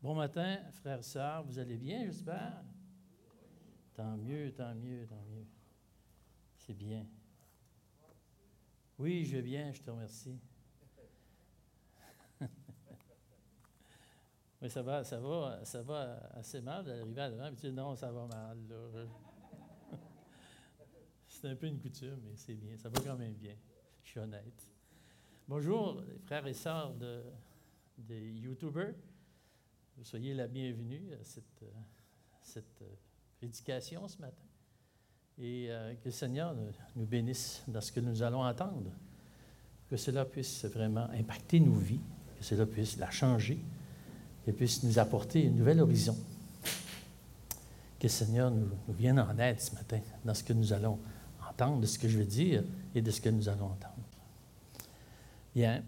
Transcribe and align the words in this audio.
Bon 0.00 0.14
matin, 0.14 0.58
frères 0.74 1.00
et 1.00 1.02
sœurs, 1.02 1.42
vous 1.42 1.58
allez 1.58 1.76
bien, 1.76 2.04
j'espère? 2.04 2.62
Tant 3.94 4.16
mieux, 4.16 4.52
tant 4.52 4.72
mieux, 4.72 5.04
tant 5.06 5.20
mieux. 5.28 5.44
C'est 6.56 6.74
bien. 6.74 7.04
Oui, 8.96 9.24
je 9.24 9.36
vais 9.36 9.42
bien, 9.42 9.72
je 9.72 9.82
te 9.82 9.90
remercie. 9.90 10.38
oui, 14.62 14.70
ça 14.70 14.82
va, 14.82 15.02
ça 15.02 15.18
va, 15.18 15.64
ça 15.64 15.82
va 15.82 16.30
assez 16.34 16.60
mal 16.60 16.84
d'arriver 16.84 17.20
à 17.20 17.30
devant 17.30 17.48
et 17.48 17.52
dire 17.56 17.72
non, 17.72 17.96
ça 17.96 18.12
va 18.12 18.24
mal. 18.28 18.56
c'est 21.26 21.48
un 21.48 21.56
peu 21.56 21.66
une 21.66 21.80
coutume, 21.80 22.20
mais 22.22 22.36
c'est 22.36 22.54
bien, 22.54 22.76
ça 22.76 22.88
va 22.88 23.00
quand 23.00 23.16
même 23.16 23.34
bien. 23.34 23.56
Je 24.04 24.10
suis 24.10 24.20
honnête. 24.20 24.70
Bonjour, 25.48 26.04
frères 26.22 26.46
et 26.46 26.54
sœurs 26.54 26.94
de, 26.94 27.24
des 27.96 28.30
YouTubers. 28.30 28.94
Soyez 30.04 30.32
la 30.32 30.46
bienvenue 30.46 31.12
à 31.20 31.24
cette, 31.24 31.62
euh, 31.62 31.70
cette 32.42 32.82
euh, 32.82 32.94
prédication 33.38 34.06
ce 34.06 34.18
matin. 34.18 34.44
Et 35.38 35.66
euh, 35.70 35.94
que 35.94 36.06
le 36.06 36.10
Seigneur 36.12 36.54
nous 36.94 37.04
bénisse 37.04 37.62
dans 37.66 37.80
ce 37.80 37.90
que 37.90 38.00
nous 38.00 38.22
allons 38.22 38.42
entendre. 38.42 38.92
Que 39.90 39.96
cela 39.96 40.24
puisse 40.24 40.64
vraiment 40.66 41.08
impacter 41.10 41.58
nos 41.58 41.74
vies, 41.74 42.00
que 42.38 42.44
cela 42.44 42.64
puisse 42.64 42.96
la 42.98 43.10
changer, 43.10 43.58
qu'elle 44.44 44.54
puisse 44.54 44.82
nous 44.84 44.98
apporter 44.98 45.48
un 45.48 45.50
nouvel 45.50 45.80
horizon. 45.80 46.16
Que 47.98 48.04
le 48.04 48.08
Seigneur 48.08 48.50
nous, 48.52 48.68
nous, 48.86 48.94
vienne 48.94 49.18
en 49.18 49.36
aide 49.38 49.60
ce 49.60 49.74
matin 49.74 50.00
dans 50.24 50.34
ce 50.34 50.44
que 50.44 50.52
nous 50.52 50.72
allons 50.72 50.98
entendre, 51.48 51.80
de 51.80 51.86
ce 51.86 51.98
que 51.98 52.08
je 52.08 52.18
veux 52.18 52.24
dire 52.24 52.62
et 52.94 53.02
de 53.02 53.10
ce 53.10 53.20
que 53.20 53.30
nous 53.30 53.48
allons 53.48 53.66
entendre. 53.66 53.94
Bien. 55.54 55.82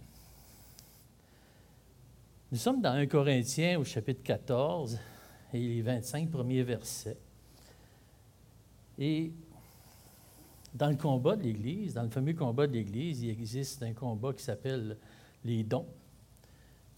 Nous 2.53 2.59
sommes 2.59 2.81
dans 2.81 2.95
1 2.95 3.07
Corinthiens 3.07 3.79
au 3.79 3.85
chapitre 3.85 4.25
14 4.25 4.99
et 5.55 5.61
les 5.61 5.83
25 5.83 6.29
premiers 6.29 6.65
versets. 6.65 7.17
Et 8.99 9.31
dans 10.75 10.89
le 10.89 10.97
combat 10.97 11.37
de 11.37 11.45
l'Église, 11.45 11.95
dans 11.95 12.03
le 12.03 12.09
fameux 12.09 12.33
combat 12.33 12.67
de 12.67 12.73
l'Église, 12.73 13.23
il 13.23 13.31
existe 13.31 13.85
un 13.85 13.93
combat 13.93 14.33
qui 14.33 14.43
s'appelle 14.43 14.97
les 15.45 15.63
dons. 15.63 15.87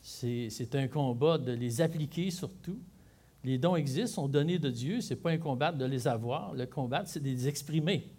C'est 0.00 0.74
un 0.74 0.88
combat 0.88 1.36
de 1.36 1.52
les 1.52 1.82
appliquer 1.82 2.30
surtout. 2.30 2.78
Les 3.44 3.58
dons 3.58 3.76
existent, 3.76 4.22
sont 4.22 4.28
donnés 4.28 4.58
de 4.58 4.70
Dieu. 4.70 5.02
Ce 5.02 5.12
n'est 5.12 5.20
pas 5.20 5.32
un 5.32 5.38
combat 5.38 5.70
de 5.70 5.84
les 5.84 6.08
avoir. 6.08 6.54
Le 6.54 6.64
combat, 6.64 7.04
c'est 7.04 7.20
de 7.20 7.28
les 7.28 7.46
exprimer. 7.46 8.10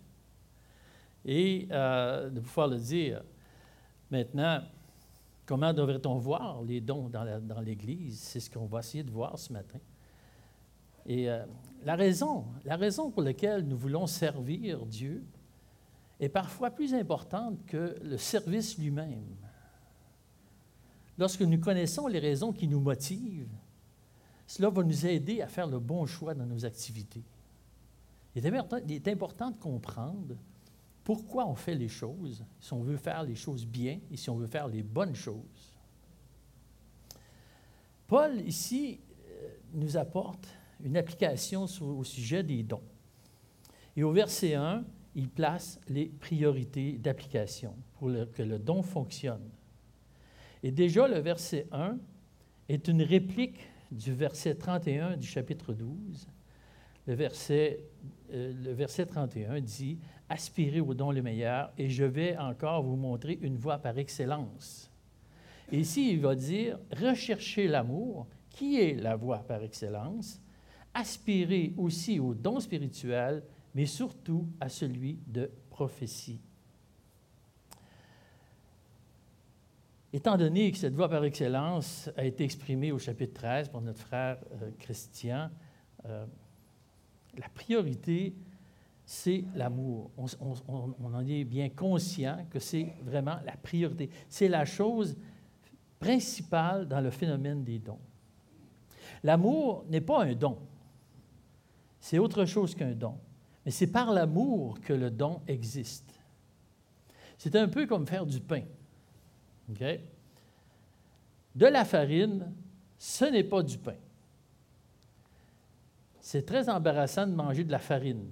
Et 1.26 1.68
euh, 1.72 2.30
de 2.30 2.40
pouvoir 2.42 2.68
le 2.68 2.78
dire. 2.78 3.24
Maintenant, 4.12 4.62
Comment 5.46 5.74
devrait-on 5.74 6.18
voir 6.18 6.62
les 6.64 6.80
dons 6.80 7.10
dans 7.10 7.62
l'Église? 7.62 8.20
C'est 8.20 8.40
ce 8.40 8.50
qu'on 8.50 8.66
va 8.66 8.80
essayer 8.80 9.04
de 9.04 9.12
voir 9.12 9.38
ce 9.38 9.52
matin. 9.52 9.80
Et 11.06 11.30
euh, 11.30 11.46
la, 11.84 11.96
raison, 11.96 12.46
la 12.64 12.78
raison 12.78 13.12
pour 13.12 13.24
laquelle 13.24 13.68
nous 13.68 13.78
voulons 13.78 14.08
servir 14.08 14.86
Dieu 14.86 15.24
est 16.20 16.30
parfois 16.30 16.72
plus 16.72 16.94
importante 16.94 17.66
que 17.66 17.96
le 18.02 18.18
service 18.18 18.78
lui-même. 18.78 19.36
Lorsque 21.18 21.42
nous 21.42 21.60
connaissons 21.60 22.08
les 22.08 22.20
raisons 22.20 22.54
qui 22.54 22.68
nous 22.68 22.80
motivent, 22.80 23.52
cela 24.48 24.70
va 24.70 24.84
nous 24.84 25.06
aider 25.06 25.42
à 25.42 25.48
faire 25.48 25.68
le 25.68 25.80
bon 25.80 26.06
choix 26.06 26.34
dans 26.34 26.46
nos 26.46 26.66
activités. 26.66 27.24
Il 28.36 28.46
est 28.46 29.08
important 29.08 29.52
de 29.52 29.58
comprendre 29.58 30.36
pourquoi 31.04 31.48
on 31.48 31.56
fait 31.56 31.76
les 31.76 31.90
choses, 31.90 32.46
si 32.60 32.74
on 32.74 32.82
veut 32.82 32.98
faire 32.98 33.24
les 33.24 33.36
choses 33.36 33.66
bien 33.66 34.00
et 34.12 34.18
si 34.18 34.30
on 34.30 34.38
veut 34.38 34.48
faire 34.48 34.68
les 34.68 34.84
bonnes 34.84 35.16
choses. 35.16 35.74
Paul, 38.08 38.42
ici, 38.42 39.00
euh, 39.28 39.50
nous 39.74 39.98
apporte 39.98 40.48
une 40.84 40.98
application 40.98 41.66
au 41.82 42.04
sujet 42.04 42.44
des 42.44 42.64
dons. 42.64 42.84
Et 43.96 44.04
au 44.04 44.12
verset 44.12 44.56
1, 44.56 44.84
il 45.16 45.30
place 45.30 45.80
les 45.88 46.06
priorités 46.06 46.94
d'application 46.94 47.76
pour 47.94 48.10
que 48.34 48.44
le 48.44 48.60
don 48.60 48.82
fonctionne. 48.82 49.50
Et 50.64 50.72
déjà, 50.72 51.08
le 51.08 51.20
verset 51.20 51.68
1 51.72 51.98
est 52.70 52.88
une 52.88 53.02
réplique 53.02 53.60
du 53.92 54.14
verset 54.14 54.56
31 54.56 55.18
du 55.18 55.28
chapitre 55.28 55.74
12. 55.74 56.28
Le 57.06 57.14
verset, 57.16 57.80
euh, 58.32 58.54
le 58.64 58.72
verset 58.72 59.06
31 59.06 59.60
dit 59.62 60.00
aspirez 60.30 60.80
au 60.80 60.94
don 60.94 61.12
le 61.12 61.22
meilleur 61.22 61.72
et 61.78 61.90
je 61.90 62.06
vais 62.06 62.38
encore 62.38 62.84
vous 62.84 62.96
montrer 62.96 63.38
une 63.42 63.58
voie 63.58 63.78
par 63.78 63.98
excellence. 63.98 64.90
Ici, 65.72 66.12
il 66.14 66.22
va 66.22 66.36
dire, 66.36 66.80
recherchez 66.92 67.68
l'amour, 67.68 68.28
qui 68.50 68.80
est 68.80 68.94
la 68.96 69.16
voie 69.16 69.40
par 69.40 69.64
excellence, 69.64 70.40
aspirez 70.94 71.74
aussi 71.78 72.20
au 72.20 72.34
don 72.34 72.60
spirituel, 72.60 73.44
mais 73.74 73.86
surtout 73.86 74.48
à 74.60 74.70
celui 74.70 75.20
de 75.28 75.50
prophétie. 75.70 76.40
Étant 80.16 80.38
donné 80.38 80.72
que 80.72 80.78
cette 80.78 80.94
voie 80.94 81.10
par 81.10 81.24
excellence 81.24 82.08
a 82.16 82.24
été 82.24 82.44
exprimée 82.44 82.92
au 82.92 83.00
chapitre 83.00 83.34
13 83.34 83.70
par 83.70 83.82
notre 83.82 84.00
frère 84.00 84.38
euh, 84.62 84.70
Christian, 84.78 85.50
euh, 86.06 86.28
la 87.38 87.50
priorité 87.50 88.34
c'est 89.06 89.44
l'amour. 89.56 90.12
On, 90.18 91.14
en 91.14 91.28
est 91.28 91.44
bien 91.44 91.70
conscient 91.70 92.46
que 92.50 92.60
c'est 92.60 92.94
vraiment 93.02 93.38
la 93.46 93.56
priorité. 93.58 94.10
C'est 94.30 94.48
la 94.48 94.66
chose 94.66 95.16
principale 96.00 96.88
dans 96.88 97.02
le 97.02 97.12
phénomène 97.12 97.64
des 97.64 97.80
dons. 97.80 98.00
L'amour 99.24 99.86
n'est 99.90 100.02
pas 100.02 100.24
un 100.24 100.34
don. 100.34 100.58
C'est 102.00 102.20
autre 102.20 102.46
chose 102.46 102.76
qu'un 102.76 102.92
don. 102.92 103.16
Mais 103.66 103.72
c'est 103.72 103.88
par 103.88 104.12
l'amour 104.12 104.80
que 104.82 104.94
le 104.94 105.10
don 105.10 105.42
existe. 105.48 106.20
C'est 107.38 107.56
un 107.56 107.68
peu 107.68 107.86
comme 107.86 108.08
faire 108.08 108.26
du 108.26 108.40
pain. 108.40 108.64
De 109.68 111.66
la 111.66 111.86
farine, 111.86 112.54
ce 112.98 113.26
n'est 113.26 113.44
pas 113.44 113.64
du 113.64 113.78
pain. 113.78 113.96
C'est 116.26 116.46
très 116.46 116.70
embarrassant 116.70 117.28
de 117.28 117.34
manger 117.36 117.64
de 117.64 117.72
la 117.72 117.80
farine 117.80 118.32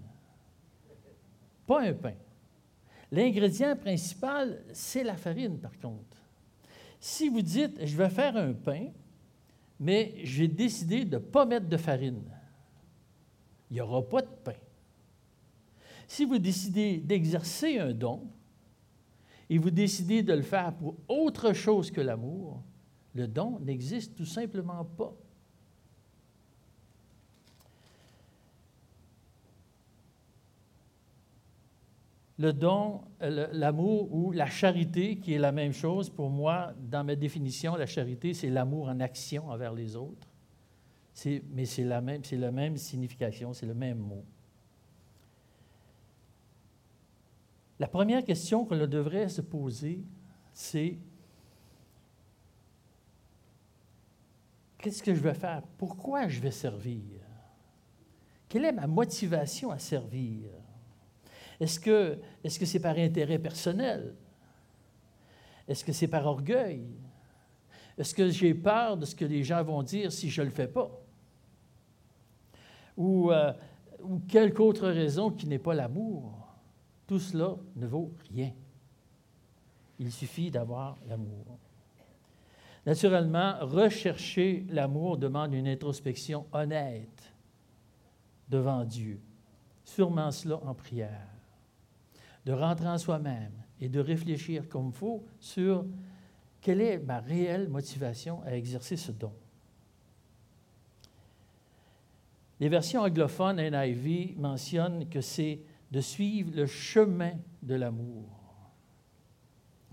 pas 1.71 1.83
un 1.83 1.93
pain. 1.93 2.15
L'ingrédient 3.13 3.77
principal, 3.77 4.61
c'est 4.73 5.05
la 5.05 5.15
farine, 5.15 5.57
par 5.57 5.77
contre. 5.79 6.17
Si 6.99 7.29
vous 7.29 7.41
dites, 7.41 7.85
je 7.85 7.95
vais 7.95 8.09
faire 8.09 8.35
un 8.35 8.51
pain, 8.51 8.89
mais 9.79 10.13
j'ai 10.23 10.49
décidé 10.49 11.05
de 11.05 11.15
ne 11.15 11.21
pas 11.21 11.45
mettre 11.45 11.69
de 11.69 11.77
farine, 11.77 12.23
il 13.69 13.75
n'y 13.75 13.81
aura 13.81 14.01
pas 14.01 14.21
de 14.21 14.35
pain. 14.43 14.59
Si 16.07 16.25
vous 16.25 16.39
décidez 16.39 16.97
d'exercer 16.97 17.79
un 17.79 17.93
don 17.93 18.27
et 19.49 19.57
vous 19.57 19.71
décidez 19.71 20.21
de 20.21 20.33
le 20.33 20.41
faire 20.41 20.73
pour 20.73 20.97
autre 21.07 21.53
chose 21.53 21.89
que 21.89 22.01
l'amour, 22.01 22.61
le 23.15 23.29
don 23.29 23.59
n'existe 23.61 24.15
tout 24.15 24.25
simplement 24.25 24.83
pas. 24.83 25.13
Le 32.41 32.53
don, 32.53 33.01
l'amour 33.19 34.11
ou 34.11 34.31
la 34.31 34.47
charité, 34.47 35.17
qui 35.17 35.33
est 35.33 35.39
la 35.39 35.51
même 35.51 35.73
chose 35.73 36.09
pour 36.09 36.31
moi, 36.31 36.73
dans 36.89 37.03
ma 37.03 37.15
définition, 37.15 37.75
la 37.75 37.85
charité, 37.85 38.33
c'est 38.33 38.49
l'amour 38.49 38.89
en 38.89 38.99
action 38.99 39.47
envers 39.49 39.73
les 39.73 39.95
autres. 39.95 40.27
Mais 41.53 41.65
c'est 41.65 41.83
la, 41.83 42.01
même, 42.01 42.77
signification, 42.77 43.53
c'est 43.53 43.67
le 43.67 43.75
même 43.75 43.99
mot. 43.99 44.25
La 47.79 47.87
première 47.87 48.23
question 48.25 48.65
que 48.65 48.73
l'on 48.73 48.87
devrait 48.87 49.29
se 49.29 49.41
poser, 49.41 50.03
c'est 50.51 50.97
qu'est-ce 54.79 55.03
que 55.03 55.13
je 55.13 55.21
vais 55.21 55.35
faire? 55.35 55.61
Pourquoi 55.77 56.27
je 56.27 56.39
vais 56.39 56.51
servir? 56.51 57.21
Quelle 58.49 58.65
est 58.65 58.71
ma 58.71 58.87
motivation 58.87 59.69
à 59.69 59.77
servir? 59.77 60.60
Est-ce 61.61 61.79
que 61.79 62.17
c'est 62.43 62.63
-ce 62.63 62.65
c'est 62.65 62.79
par 62.79 62.97
intérêt 62.97 63.37
personnel? 63.37 64.15
Est-ce 65.67 65.85
que 65.85 65.93
c'est 65.93 66.07
par 66.07 66.25
orgueil? 66.25 66.87
Est-ce 67.99 68.15
que 68.15 68.29
j'ai 68.29 68.55
peur 68.55 68.97
de 68.97 69.05
ce 69.05 69.13
que 69.13 69.25
les 69.25 69.43
gens 69.43 69.63
vont 69.63 69.83
dire 69.83 70.11
si 70.11 70.31
je 70.31 70.41
ne 70.41 70.47
le 70.47 70.51
fais 70.51 70.67
pas? 70.67 70.89
Ou, 72.97 73.31
euh, 73.31 73.53
ou 74.01 74.17
quelque 74.27 74.59
autre 74.59 74.87
raison 74.89 75.29
qui 75.29 75.45
n'est 75.45 75.59
pas 75.59 75.75
l'amour? 75.75 76.47
Tout 77.05 77.19
cela 77.19 77.55
ne 77.75 77.85
vaut 77.85 78.11
rien. 78.31 78.53
Il 79.99 80.11
suffit 80.11 80.49
d'avoir 80.49 80.97
l'amour. 81.07 81.59
Naturellement, 82.87 83.59
rechercher 83.61 84.65
l'amour 84.69 85.19
demande 85.19 85.53
une 85.53 85.67
introspection 85.67 86.47
honnête 86.53 87.35
devant 88.49 88.83
Dieu. 88.83 89.21
Sûrement 89.83 90.31
cela 90.31 90.55
en 90.63 90.73
prière 90.73 91.40
de 92.45 92.53
rentrer 92.53 92.87
en 92.87 92.97
soi-même 92.97 93.53
et 93.79 93.89
de 93.89 93.99
réfléchir 93.99 94.67
comme 94.67 94.87
il 94.87 94.93
faut 94.93 95.23
sur 95.39 95.85
quelle 96.61 96.81
est 96.81 96.99
ma 96.99 97.19
réelle 97.19 97.69
motivation 97.69 98.41
à 98.43 98.55
exercer 98.55 98.95
ce 98.95 99.11
don. 99.11 99.33
Les 102.59 102.69
versions 102.69 103.01
anglophones 103.01 103.59
NIV 103.59 104.37
mentionnent 104.37 105.09
que 105.09 105.21
c'est 105.21 105.59
de 105.91 105.99
suivre 105.99 106.51
le 106.55 106.67
chemin 106.67 107.33
de 107.63 107.75
l'amour. 107.75 108.29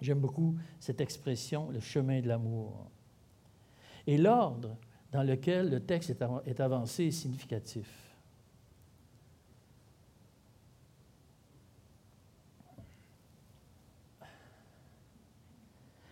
J'aime 0.01 0.21
beaucoup 0.21 0.55
cette 0.79 1.01
expression, 1.01 1.71
le 1.71 1.81
chemin 1.81 2.21
de 2.21 2.29
l'amour. 2.29 2.91
Et 4.07 4.19
l'ordre 4.19 4.77
dans 5.11 5.23
lequel 5.23 5.71
le 5.71 5.81
texte 5.81 6.15
est 6.47 6.61
avancé 6.61 7.05
est 7.07 7.11
significatif. 7.11 8.08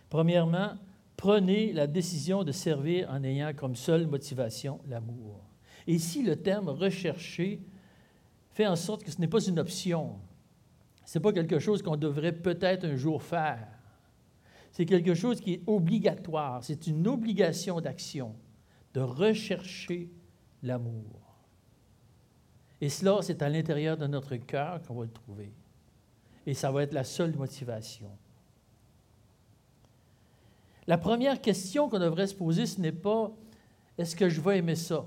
Premièrement, 0.09 0.75
prenez 1.17 1.73
la 1.73 1.87
décision 1.87 2.45
de 2.45 2.53
servir 2.53 3.11
en 3.11 3.23
ayant 3.25 3.53
comme 3.55 3.75
seule 3.75 4.07
motivation 4.07 4.81
l'amour. 4.87 5.43
Et 5.87 5.95
ici, 5.95 6.23
le 6.23 6.37
terme 6.37 6.69
rechercher 6.69 7.61
fait 8.51 8.67
en 8.67 8.77
sorte 8.77 9.05
que 9.05 9.11
ce 9.11 9.21
n'est 9.21 9.29
pas 9.29 9.45
une 9.45 9.59
option. 9.59 10.19
Ce 11.05 11.19
n'est 11.19 11.23
pas 11.23 11.33
quelque 11.33 11.59
chose 11.59 11.83
qu'on 11.83 11.97
devrait 11.97 12.33
peut-être 12.33 12.85
un 12.85 12.97
jour 12.97 13.23
faire. 13.23 13.69
C'est 14.73 14.87
quelque 14.87 15.15
chose 15.15 15.41
qui 15.41 15.55
est 15.55 15.63
obligatoire. 15.67 16.63
C'est 16.65 16.87
une 16.87 17.07
obligation 17.07 17.81
d'action, 17.81 18.35
de 18.95 19.01
rechercher 19.01 20.11
l'amour. 20.63 21.27
Et 22.81 22.89
cela, 22.89 23.19
c'est 23.23 23.41
à 23.43 23.49
l'intérieur 23.49 23.97
de 23.97 24.07
notre 24.07 24.37
cœur 24.37 24.83
qu'on 24.83 24.95
va 24.95 25.05
le 25.05 25.11
trouver. 25.11 25.53
Et 26.45 26.55
ça 26.55 26.71
va 26.71 26.83
être 26.83 26.93
la 26.93 27.05
seule 27.05 27.35
motivation. 27.35 28.11
La 30.87 30.99
première 30.99 31.41
question 31.41 31.89
qu'on 31.89 31.99
devrait 31.99 32.27
se 32.27 32.35
poser, 32.35 32.67
ce 32.67 32.81
n'est 32.81 32.93
pas 32.93 33.33
est-ce 33.99 34.15
que 34.15 34.29
je 34.29 34.41
vais 34.41 34.59
aimer 34.59 34.77
ça, 34.77 35.05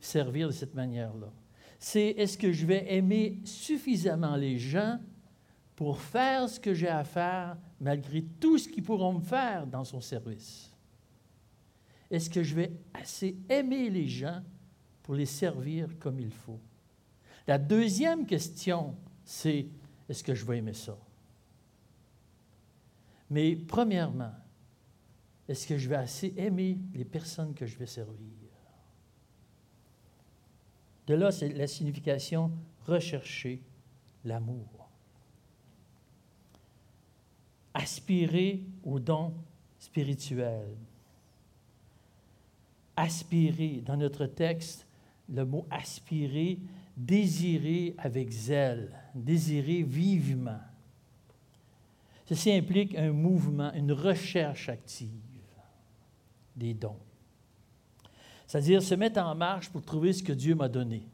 servir 0.00 0.48
de 0.48 0.52
cette 0.52 0.74
manière-là? 0.74 1.32
C'est 1.78 2.08
est-ce 2.08 2.36
que 2.36 2.52
je 2.52 2.66
vais 2.66 2.92
aimer 2.94 3.40
suffisamment 3.44 4.36
les 4.36 4.58
gens 4.58 4.98
pour 5.74 6.00
faire 6.00 6.48
ce 6.48 6.58
que 6.60 6.74
j'ai 6.74 6.88
à 6.88 7.04
faire 7.04 7.56
malgré 7.80 8.22
tout 8.22 8.58
ce 8.58 8.68
qu'ils 8.68 8.82
pourront 8.82 9.14
me 9.14 9.20
faire 9.20 9.66
dans 9.66 9.84
son 9.84 10.00
service? 10.00 10.72
Est-ce 12.10 12.30
que 12.30 12.42
je 12.42 12.54
vais 12.54 12.72
assez 12.94 13.36
aimer 13.48 13.90
les 13.90 14.08
gens 14.08 14.42
pour 15.02 15.14
les 15.14 15.26
servir 15.26 15.88
comme 15.98 16.20
il 16.20 16.32
faut? 16.32 16.60
La 17.46 17.58
deuxième 17.58 18.26
question, 18.26 18.96
c'est 19.24 19.66
est-ce 20.08 20.22
que 20.22 20.34
je 20.34 20.44
vais 20.44 20.58
aimer 20.58 20.74
ça? 20.74 20.96
Mais 23.30 23.56
premièrement, 23.56 24.32
est-ce 25.48 25.66
que 25.66 25.78
je 25.78 25.88
vais 25.88 25.96
assez 25.96 26.34
aimer 26.36 26.78
les 26.94 27.04
personnes 27.04 27.54
que 27.54 27.66
je 27.66 27.76
vais 27.78 27.86
servir? 27.86 28.16
De 31.06 31.14
là, 31.14 31.32
c'est 31.32 31.48
la 31.48 31.66
signification 31.66 32.52
rechercher 32.86 33.62
l'amour. 34.24 34.90
Aspirer 37.72 38.62
au 38.82 38.98
don 38.98 39.34
spirituel. 39.78 40.76
Aspirer, 42.96 43.82
dans 43.86 43.96
notre 43.96 44.26
texte, 44.26 44.86
le 45.28 45.44
mot 45.44 45.66
aspirer, 45.70 46.58
désirer 46.96 47.94
avec 47.98 48.30
zèle, 48.30 48.90
désirer 49.14 49.82
vivement. 49.82 50.60
Ceci 52.28 52.52
implique 52.52 52.94
un 52.94 53.10
mouvement, 53.10 53.72
une 53.72 53.90
recherche 53.90 54.68
active 54.68 55.08
des 56.54 56.74
dons. 56.74 56.98
C'est-à-dire 58.46 58.82
se 58.82 58.94
mettre 58.94 59.18
en 59.18 59.34
marche 59.34 59.70
pour 59.70 59.80
trouver 59.80 60.12
ce 60.12 60.22
que 60.22 60.34
Dieu 60.34 60.54
m'a 60.54 60.68
donné. 60.68 61.08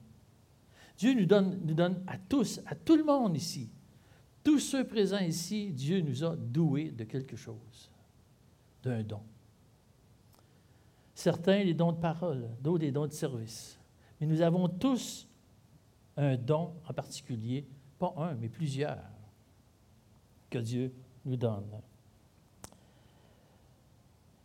Dieu 0.98 1.14
nous 1.14 1.24
donne, 1.24 2.02
à 2.08 2.18
tous, 2.18 2.60
à 2.66 2.74
tout 2.74 2.96
le 2.96 3.04
monde 3.04 3.36
ici, 3.36 3.70
tous 4.42 4.58
ceux 4.58 4.84
présents 4.84 5.20
ici, 5.20 5.70
Dieu 5.70 6.00
nous 6.00 6.24
a 6.24 6.34
doués 6.34 6.90
de 6.90 7.04
quelque 7.04 7.36
chose, 7.36 7.92
d'un 8.82 9.04
don. 9.04 9.22
Certains 11.14 11.62
les 11.62 11.74
dons 11.74 11.92
de 11.92 12.00
parole, 12.00 12.50
d'autres 12.60 12.82
les 12.82 12.90
dons 12.90 13.06
de 13.06 13.12
service. 13.12 13.78
Mais 14.20 14.26
nous 14.26 14.40
avons 14.40 14.68
tous 14.68 15.28
un 16.16 16.36
don 16.36 16.74
en 16.88 16.92
particulier, 16.92 17.68
pas 18.00 18.12
un, 18.16 18.34
mais 18.34 18.48
plusieurs, 18.48 18.98
que 20.50 20.58
Dieu 20.58 20.92
nous 21.24 21.36
donne. 21.36 21.66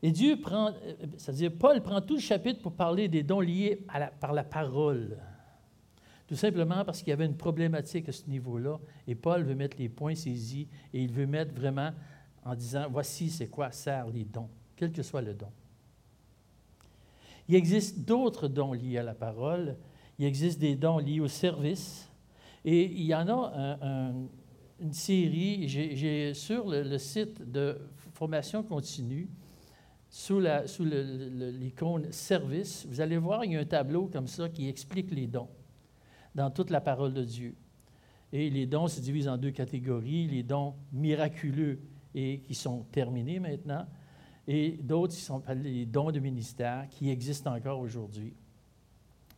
Et 0.01 0.11
Dieu 0.11 0.39
prend, 0.39 0.73
c'est-à-dire 1.17 1.51
Paul 1.59 1.81
prend 1.81 1.99
tout 2.01 2.15
le 2.15 2.21
chapitre 2.21 2.61
pour 2.61 2.71
parler 2.71 3.07
des 3.07 3.23
dons 3.23 3.41
liés 3.41 3.85
par 4.19 4.33
la 4.33 4.43
parole. 4.43 5.17
Tout 6.25 6.35
simplement 6.35 6.85
parce 6.85 6.99
qu'il 6.99 7.09
y 7.09 7.13
avait 7.13 7.25
une 7.25 7.35
problématique 7.35 8.07
à 8.07 8.11
ce 8.11 8.29
niveau-là, 8.29 8.77
et 9.07 9.15
Paul 9.15 9.43
veut 9.43 9.55
mettre 9.55 9.77
les 9.79 9.89
points 9.89 10.15
saisis, 10.15 10.67
et 10.93 11.03
il 11.03 11.11
veut 11.11 11.25
mettre 11.25 11.53
vraiment 11.53 11.89
en 12.45 12.55
disant, 12.55 12.85
voici 12.89 13.29
c'est 13.29 13.47
quoi 13.47 13.71
servent 13.71 14.13
les 14.13 14.25
dons, 14.25 14.47
quel 14.75 14.91
que 14.91 15.01
soit 15.01 15.23
le 15.23 15.33
don. 15.33 15.49
Il 17.47 17.55
existe 17.55 18.05
d'autres 18.05 18.47
dons 18.47 18.73
liés 18.73 18.99
à 18.99 19.03
la 19.03 19.15
parole, 19.15 19.75
il 20.19 20.25
existe 20.25 20.59
des 20.59 20.75
dons 20.75 20.99
liés 20.99 21.19
au 21.19 21.27
service, 21.27 22.09
et 22.63 22.85
il 22.85 23.03
y 23.03 23.15
en 23.15 23.27
a 23.27 23.77
un, 23.81 24.13
une 24.81 24.93
série, 24.93 25.67
j'ai 25.67 26.33
sur 26.33 26.69
le, 26.69 26.97
site 26.97 27.41
de 27.41 27.77
formation 28.13 28.63
continue, 28.63 29.29
sous 30.09 30.39
l'icône 30.39 32.05
sous 32.05 32.11
service, 32.11 32.85
vous 32.89 33.01
allez 33.01 33.17
voir, 33.17 33.45
il 33.45 33.53
y 33.53 33.55
a 33.55 33.59
un 33.59 33.65
tableau 33.65 34.07
comme 34.07 34.27
ça 34.27 34.49
qui 34.49 34.67
explique 34.67 35.11
les 35.11 35.27
dons 35.27 35.49
dans 36.33 36.49
toute 36.49 36.69
la 36.69 36.81
parole 36.81 37.13
de 37.13 37.23
Dieu. 37.23 37.55
Et 38.31 38.49
les 38.49 38.65
dons 38.65 38.87
se 38.87 39.01
divisent 39.01 39.27
en 39.27 39.37
deux 39.37 39.51
catégories, 39.51 40.27
les 40.27 40.43
dons 40.43 40.75
miraculeux 40.91 41.79
et 42.15 42.39
qui 42.39 42.55
sont 42.55 42.85
terminés 42.91 43.39
maintenant, 43.39 43.85
et 44.47 44.71
d'autres 44.81 45.13
qui 45.13 45.21
sont 45.21 45.43
les 45.55 45.85
dons 45.85 46.11
de 46.11 46.19
ministère 46.19 46.87
qui 46.89 47.09
existent 47.09 47.53
encore 47.55 47.79
aujourd'hui. 47.79 48.33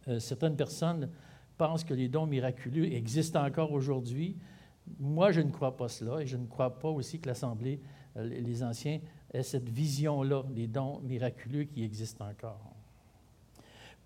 Euh, 0.07 0.19
certaines 0.19 0.55
personnes 0.55 1.09
pensent 1.57 1.83
que 1.83 1.93
les 1.93 2.07
dons 2.07 2.25
miraculeux 2.25 2.85
existent 2.93 3.45
encore 3.45 3.71
aujourd'hui, 3.71 4.37
moi, 4.99 5.31
je 5.31 5.41
ne 5.41 5.51
crois 5.51 5.75
pas 5.75 5.87
cela 5.87 6.21
et 6.21 6.27
je 6.27 6.37
ne 6.37 6.45
crois 6.45 6.79
pas 6.79 6.89
aussi 6.89 7.19
que 7.19 7.27
l'Assemblée, 7.27 7.79
euh, 8.17 8.23
les 8.23 8.63
anciens, 8.63 8.99
aient 9.33 9.43
cette 9.43 9.69
vision-là 9.69 10.43
des 10.49 10.67
dons 10.67 10.99
miraculeux 11.01 11.63
qui 11.63 11.83
existent 11.83 12.25
encore. 12.27 12.75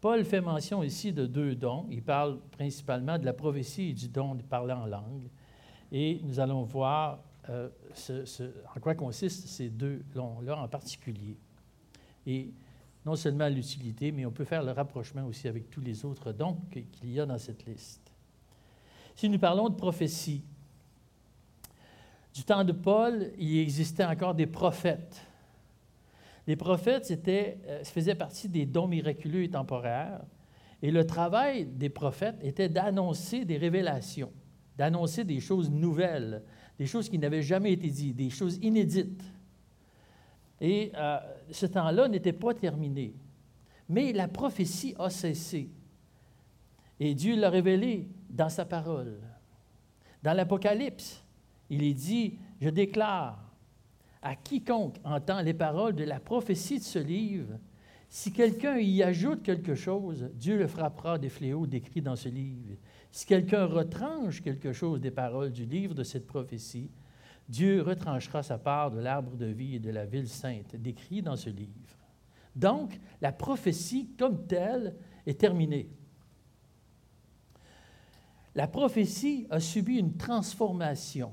Paul 0.01 0.23
fait 0.23 0.41
mention 0.41 0.83
ici 0.83 1.11
de 1.13 1.25
deux 1.25 1.55
dons. 1.55 1.88
Il 1.89 2.03
parle 2.03 2.39
principalement 2.51 3.17
de 3.17 3.25
la 3.25 3.33
prophétie 3.33 3.89
et 3.89 3.93
du 3.93 4.07
don 4.07 4.35
de 4.35 4.43
parler 4.43 4.73
en 4.73 4.85
langue. 4.85 5.29
Et 5.91 6.19
nous 6.23 6.39
allons 6.39 6.63
voir 6.63 7.19
euh, 7.50 7.69
en 8.75 8.79
quoi 8.79 8.95
consistent 8.95 9.47
ces 9.47 9.69
deux 9.69 10.03
dons-là 10.13 10.57
en 10.57 10.67
particulier. 10.67 11.38
Et 12.27 12.51
non 13.05 13.15
seulement 13.15 13.47
l'utilité, 13.47 14.11
mais 14.11 14.25
on 14.25 14.31
peut 14.31 14.45
faire 14.45 14.63
le 14.63 14.71
rapprochement 14.71 15.25
aussi 15.25 15.47
avec 15.47 15.69
tous 15.69 15.81
les 15.81 16.05
autres 16.05 16.31
dons 16.31 16.57
qu'il 16.71 17.11
y 17.11 17.19
a 17.19 17.25
dans 17.25 17.38
cette 17.38 17.65
liste. 17.65 18.11
Si 19.15 19.29
nous 19.29 19.39
parlons 19.39 19.69
de 19.69 19.75
prophétie, 19.75 20.43
du 22.35 22.43
temps 22.43 22.65
de 22.65 22.73
Paul, 22.73 23.31
il 23.37 23.59
existait 23.59 24.03
encore 24.03 24.35
des 24.35 24.45
prophètes. 24.45 25.25
Les 26.45 26.57
prophètes 26.57 27.05
c'était, 27.05 27.57
euh, 27.65 27.83
faisaient 27.85 28.13
partie 28.13 28.49
des 28.49 28.65
dons 28.65 28.87
miraculeux 28.87 29.43
et 29.43 29.49
temporaires. 29.49 30.21
Et 30.81 30.91
le 30.91 31.07
travail 31.07 31.65
des 31.65 31.87
prophètes 31.87 32.35
était 32.41 32.67
d'annoncer 32.67 33.45
des 33.45 33.57
révélations, 33.57 34.33
d'annoncer 34.77 35.23
des 35.23 35.39
choses 35.39 35.71
nouvelles, 35.71 36.43
des 36.77 36.85
choses 36.85 37.07
qui 37.07 37.17
n'avaient 37.17 37.41
jamais 37.41 37.71
été 37.71 37.87
dites, 37.89 38.17
des 38.17 38.29
choses 38.29 38.59
inédites. 38.61 39.23
Et 40.59 40.91
euh, 40.93 41.17
ce 41.51 41.65
temps-là 41.65 42.09
n'était 42.09 42.33
pas 42.33 42.53
terminé. 42.53 43.15
Mais 43.87 44.11
la 44.11 44.27
prophétie 44.27 44.93
a 44.99 45.09
cessé. 45.09 45.69
Et 46.99 47.15
Dieu 47.15 47.37
l'a 47.37 47.49
révélé 47.49 48.09
dans 48.29 48.49
sa 48.49 48.65
parole. 48.65 49.21
Dans 50.21 50.33
l'Apocalypse, 50.33 51.25
il 51.69 51.84
est 51.84 51.93
dit, 51.93 52.38
je 52.62 52.69
déclare 52.69 53.45
à 54.22 54.36
quiconque 54.36 54.98
entend 55.03 55.41
les 55.41 55.53
paroles 55.53 55.93
de 55.93 56.03
la 56.03 56.19
prophétie 56.19 56.79
de 56.79 56.84
ce 56.84 57.00
livre, 57.00 57.60
si 58.10 58.31
quelqu'un 58.31 58.77
y 58.77 59.03
ajoute 59.03 59.43
quelque 59.43 59.75
chose, 59.75 60.29
Dieu 60.34 60.57
le 60.57 60.67
frappera 60.67 61.19
des 61.19 61.29
fléaux 61.29 61.67
décrits 61.67 62.01
dans 62.01 62.15
ce 62.15 62.29
livre. 62.29 62.75
Si 63.12 63.25
quelqu'un 63.25 63.65
retranche 63.65 64.41
quelque 64.41 64.74
chose 64.74 65.00
des 65.00 65.12
paroles 65.12 65.51
du 65.51 65.65
livre 65.65 65.93
de 65.93 66.03
cette 66.03 66.25
prophétie, 66.25 66.89
Dieu 67.48 67.81
retranchera 67.81 68.41
sa 68.41 68.57
part 68.57 68.89
de 68.89 69.00
l'arbre 69.00 69.36
de 69.36 69.45
vie 69.45 69.75
et 69.75 69.79
de 69.79 69.91
la 69.91 70.05
ville 70.05 70.27
sainte 70.27 70.75
décrit 70.75 71.22
dans 71.22 71.36
ce 71.36 71.50
livre. 71.50 71.98
Donc, 72.55 73.00
la 73.22 73.31
prophétie 73.31 74.10
comme 74.17 74.48
telle 74.48 74.95
est 75.27 75.39
terminée. 75.39 75.89
La 78.55 78.67
prophétie 78.67 79.45
a 79.50 79.60
subi 79.60 79.98
une 79.98 80.15
transformation 80.15 81.31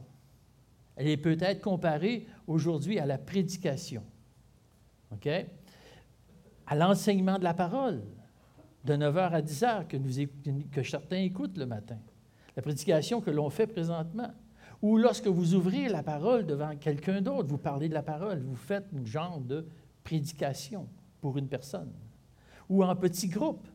elle 0.96 1.08
est 1.08 1.16
peut-être 1.16 1.60
comparée 1.60 2.26
aujourd'hui 2.46 2.98
à 2.98 3.06
la 3.06 3.18
prédication, 3.18 4.02
à 6.66 6.74
l'enseignement 6.74 7.38
de 7.38 7.44
la 7.44 7.54
parole. 7.54 8.02
de 8.84 8.94
9h 8.94 9.30
à 9.30 9.42
10h 9.42 9.86
que, 10.70 10.82
certains 10.82 11.18
écoutent 11.18 11.56
le 11.56 11.66
matin, 11.66 11.98
la 12.56 12.62
prédication 12.62 13.20
que 13.20 13.30
l'on 13.30 13.48
fait 13.48 13.66
présentement, 13.66 14.32
ou 14.80 14.98
lorsque 14.98 15.28
vous 15.28 15.54
ouvrez 15.54 15.88
la 15.88 16.02
parole 16.02 16.44
devant 16.44 16.74
quelqu'un 16.76 17.20
d'autre, 17.20 17.48
vous 17.48 17.58
parlez 17.58 17.88
de 17.88 17.94
la 17.94 18.02
parole, 18.02 18.40
vous 18.40 18.56
faites 18.56 18.86
un 18.92 19.04
genre 19.04 19.40
de 19.40 19.66
prédication 20.02 20.88
pour 21.20 21.38
une 21.38 21.46
personne, 21.46 21.92
ou 22.68 22.82
en 22.82 22.96
petit 22.96 23.28
groupe, 23.28 23.68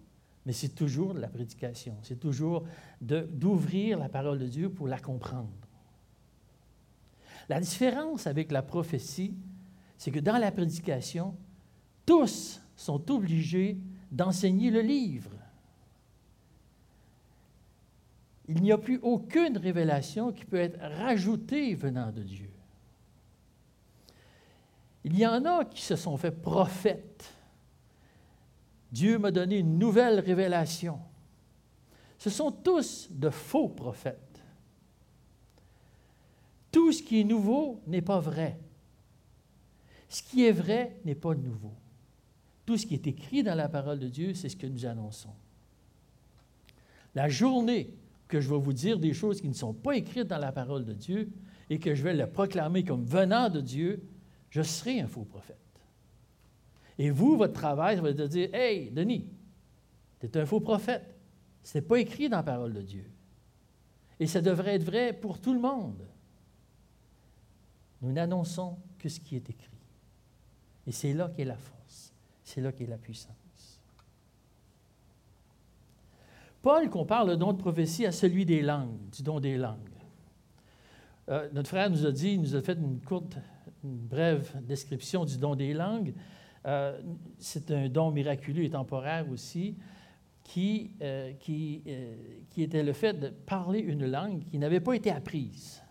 mais 0.45 0.51
c'est 0.51 0.75
toujours 0.75 1.13
de 1.13 1.19
la 1.19 1.29
prédication, 1.29 1.95
c'est 2.03 2.19
toujours 2.19 2.65
d'ouvrir 2.99 3.97
la 3.97 4.09
parole 4.09 4.39
de 4.39 4.47
Dieu 4.47 4.69
pour 4.69 4.87
la 4.87 4.99
comprendre. 4.99 5.66
La 7.49 7.59
différence 7.59 8.27
avec 8.27 8.51
la 8.51 8.61
prophétie, 8.61 9.35
c'est 9.97 10.11
que 10.11 10.19
dans 10.19 10.37
la 10.37 10.51
prédication, 10.51 11.35
tous 12.05 12.61
sont 12.75 13.09
obligés 13.11 13.77
d'enseigner 14.11 14.69
le 14.69 14.81
livre. 14.81 15.31
Il 18.47 18.61
n'y 18.61 18.71
a 18.71 18.77
plus 18.77 18.99
aucune 19.01 19.57
révélation 19.57 20.31
qui 20.31 20.45
peut 20.45 20.57
être 20.57 20.79
rajoutée 20.79 21.75
venant 21.75 22.11
de 22.11 22.23
Dieu. 22.23 22.49
Il 25.03 25.17
y 25.17 25.25
en 25.25 25.43
a 25.45 25.65
qui 25.65 25.81
se 25.81 25.95
sont 25.95 26.17
fait 26.17 26.31
prophètes. 26.31 27.33
Dieu 28.91 29.17
m'a 29.17 29.31
donné 29.31 29.59
une 29.59 29.77
nouvelle 29.77 30.19
révélation. 30.19 30.99
Ce 32.17 32.29
sont 32.29 32.51
tous 32.51 33.07
de 33.11 33.29
faux 33.29 33.69
prophètes. 33.69 34.26
Tout 36.77 36.91
ce 36.91 37.01
qui 37.01 37.21
est 37.21 37.23
nouveau 37.23 37.81
n'est 37.87 38.03
pas 38.03 38.19
vrai. 38.19 38.55
Ce 40.09 40.21
qui 40.21 40.45
est 40.45 40.51
vrai 40.51 40.95
n'est 41.05 41.15
pas 41.15 41.33
nouveau. 41.33 41.73
Tout 42.67 42.77
ce 42.77 42.85
qui 42.85 42.93
est 42.93 43.07
écrit 43.07 43.41
dans 43.41 43.55
la 43.55 43.67
parole 43.67 43.97
de 43.97 44.07
Dieu, 44.07 44.35
c'est 44.35 44.47
ce 44.47 44.55
que 44.55 44.67
nous 44.67 44.85
annonçons. 44.85 45.33
La 47.15 47.29
journée 47.29 47.89
que 48.27 48.39
je 48.39 48.47
vais 48.47 48.59
vous 48.59 48.73
dire 48.73 48.99
des 48.99 49.15
choses 49.15 49.41
qui 49.41 49.47
ne 49.47 49.55
sont 49.55 49.73
pas 49.73 49.93
écrites 49.93 50.27
dans 50.27 50.37
la 50.37 50.51
parole 50.51 50.85
de 50.85 50.93
Dieu 50.93 51.31
et 51.71 51.79
que 51.79 51.95
je 51.95 52.03
vais 52.03 52.13
le 52.13 52.27
proclamer 52.27 52.83
comme 52.83 53.05
venant 53.05 53.49
de 53.49 53.59
Dieu, 53.59 54.03
je 54.51 54.61
serai 54.61 54.99
un 54.99 55.07
faux 55.07 55.25
prophète. 55.25 55.57
Et 56.99 57.09
vous, 57.09 57.37
votre 57.37 57.53
travail, 57.53 57.95
ça 57.95 58.03
va 58.03 58.11
être 58.11 58.17
de 58.17 58.27
dire 58.27 58.53
Hey, 58.53 58.91
Denis, 58.91 59.25
tu 60.19 60.27
es 60.27 60.37
un 60.37 60.45
faux 60.45 60.59
prophète. 60.59 61.15
Ce 61.63 61.79
n'est 61.79 61.83
pas 61.83 61.99
écrit 61.99 62.29
dans 62.29 62.37
la 62.37 62.43
parole 62.43 62.73
de 62.73 62.83
Dieu. 62.83 63.09
Et 64.19 64.27
ça 64.27 64.41
devrait 64.41 64.75
être 64.75 64.83
vrai 64.83 65.11
pour 65.11 65.41
tout 65.41 65.55
le 65.55 65.59
monde. 65.59 66.05
Nous 68.01 68.11
n'annonçons 68.11 68.77
que 68.99 69.09
ce 69.09 69.19
qui 69.19 69.35
est 69.35 69.49
écrit. 69.49 69.69
Et 70.85 70.91
c'est 70.91 71.13
là 71.13 71.29
qu'est 71.35 71.45
la 71.45 71.57
force. 71.57 72.13
C'est 72.43 72.61
là 72.61 72.71
qu'est 72.71 72.87
la 72.87 72.97
puissance. 72.97 73.35
Paul 76.61 76.89
compare 76.89 77.25
le 77.25 77.37
don 77.37 77.53
de 77.53 77.57
prophétie 77.57 78.05
à 78.05 78.11
celui 78.11 78.45
des 78.45 78.61
langues, 78.61 78.97
du 79.11 79.23
don 79.23 79.39
des 79.39 79.57
langues. 79.57 79.77
Euh, 81.29 81.49
notre 81.53 81.69
frère 81.69 81.89
nous 81.89 82.05
a 82.05 82.11
dit, 82.11 82.33
il 82.33 82.41
nous 82.41 82.55
a 82.55 82.61
fait 82.61 82.77
une 82.77 82.99
courte, 83.01 83.37
une 83.83 83.97
brève 83.97 84.51
description 84.61 85.25
du 85.25 85.37
don 85.37 85.55
des 85.55 85.73
langues. 85.73 86.13
Euh, 86.65 86.99
c'est 87.37 87.71
un 87.71 87.89
don 87.89 88.11
miraculeux 88.11 88.63
et 88.63 88.69
temporaire 88.69 89.29
aussi, 89.29 89.75
euh, 90.57 91.33
qui 91.39 91.83
était 92.57 92.83
le 92.83 92.93
fait 92.93 93.13
de 93.13 93.29
parler 93.29 93.79
une 93.79 94.05
langue 94.05 94.43
qui 94.49 94.57
n'avait 94.57 94.79
pas 94.79 94.93
été 94.93 95.11
apprise 95.11 95.83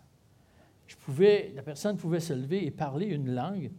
la 1.55 1.63
personne 1.63 1.97
pouvait 1.97 2.21
se 2.21 2.33
lever 2.33 2.67
et 2.67 2.71
parler 2.71 3.07
une 3.07 3.31
langue 3.35 3.71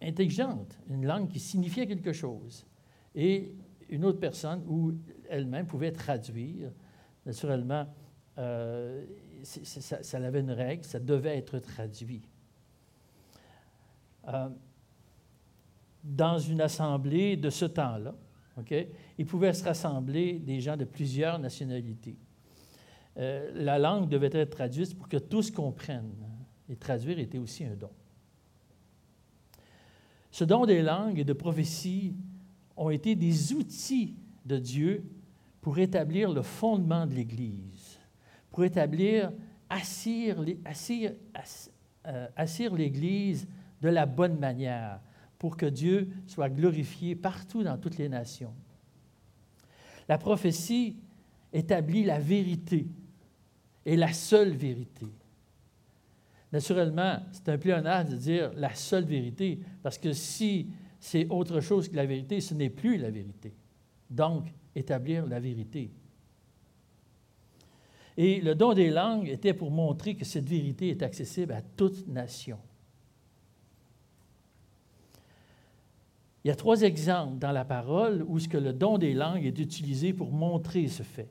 intelligente, 0.00 0.78
une 0.88 1.06
langue 1.06 1.28
qui 1.28 1.40
signifiait 1.40 1.86
quelque 1.86 2.12
chose. 2.12 2.66
Et 3.14 3.54
une 3.88 4.04
autre 4.04 4.20
personne, 4.20 4.62
ou 4.66 4.94
elle-même, 5.28 5.66
pouvait 5.66 5.92
traduire. 5.92 6.70
Naturellement, 7.26 7.86
euh, 8.38 9.04
ça, 9.42 10.18
avait 10.18 10.40
une 10.40 10.50
règle, 10.50 10.84
ça 10.84 11.00
devait 11.00 11.36
être 11.36 11.58
traduit. 11.58 12.22
Euh, 14.28 14.48
dans 16.04 16.38
une 16.38 16.60
assemblée 16.60 17.36
de 17.36 17.50
ce 17.50 17.64
temps-là, 17.64 18.14
il 19.18 19.26
pouvait 19.26 19.52
se 19.52 19.64
rassembler 19.64 20.38
des 20.38 20.60
gens 20.60 20.76
de 20.76 20.84
plusieurs 20.84 21.38
nationalités. 21.38 22.16
Euh, 23.18 23.50
la 23.54 23.78
langue 23.78 24.08
devait 24.08 24.30
être 24.32 24.50
traduite 24.50 24.96
pour 24.96 25.08
que 25.08 25.16
tous 25.16 25.50
comprennent. 25.50 26.14
Et 26.68 26.76
traduire 26.76 27.18
était 27.18 27.38
aussi 27.38 27.64
un 27.64 27.74
don. 27.74 27.90
Ce 30.30 30.44
don 30.44 30.66
des 30.66 30.82
langues 30.82 31.18
et 31.18 31.24
de 31.24 31.32
prophétie 31.32 32.14
ont 32.76 32.90
été 32.90 33.16
des 33.16 33.52
outils 33.52 34.14
de 34.44 34.58
Dieu 34.58 35.04
pour 35.60 35.78
établir 35.78 36.30
le 36.30 36.42
fondement 36.42 37.06
de 37.06 37.14
l'Église, 37.14 37.98
pour 38.50 38.64
établir, 38.64 39.32
assir, 39.68 40.44
euh, 42.06 42.28
assir 42.36 42.74
l'Église 42.74 43.48
de 43.82 43.88
la 43.88 44.06
bonne 44.06 44.38
manière, 44.38 45.00
pour 45.38 45.56
que 45.56 45.66
Dieu 45.66 46.08
soit 46.26 46.50
glorifié 46.50 47.16
partout 47.16 47.62
dans 47.62 47.78
toutes 47.78 47.98
les 47.98 48.08
nations. 48.08 48.54
La 50.08 50.18
prophétie 50.18 50.96
établit 51.52 52.04
la 52.04 52.18
vérité 52.18 52.86
est 53.84 53.96
la 53.96 54.12
seule 54.12 54.50
vérité. 54.50 55.06
Naturellement, 56.52 57.20
c'est 57.32 57.48
un 57.48 57.58
pléonasme 57.58 58.10
de 58.10 58.16
dire 58.16 58.52
la 58.54 58.74
seule 58.74 59.04
vérité, 59.04 59.58
parce 59.82 59.98
que 59.98 60.12
si 60.12 60.68
c'est 60.98 61.26
autre 61.28 61.60
chose 61.60 61.88
que 61.88 61.96
la 61.96 62.06
vérité, 62.06 62.40
ce 62.40 62.54
n'est 62.54 62.70
plus 62.70 62.96
la 62.96 63.10
vérité. 63.10 63.54
Donc, 64.10 64.46
établir 64.74 65.26
la 65.26 65.40
vérité. 65.40 65.90
Et 68.16 68.40
le 68.40 68.54
don 68.54 68.72
des 68.72 68.90
langues 68.90 69.28
était 69.28 69.54
pour 69.54 69.70
montrer 69.70 70.16
que 70.16 70.24
cette 70.24 70.48
vérité 70.48 70.88
est 70.88 71.02
accessible 71.02 71.52
à 71.52 71.62
toute 71.62 72.08
nation. 72.08 72.58
Il 76.42 76.48
y 76.48 76.50
a 76.50 76.56
trois 76.56 76.82
exemples 76.82 77.38
dans 77.38 77.52
la 77.52 77.64
parole 77.64 78.24
où 78.26 78.38
ce 78.38 78.48
que 78.48 78.56
le 78.56 78.72
don 78.72 78.98
des 78.98 79.12
langues 79.12 79.44
est 79.44 79.58
utilisé 79.58 80.12
pour 80.12 80.32
montrer 80.32 80.88
ce 80.88 81.02
fait. 81.02 81.28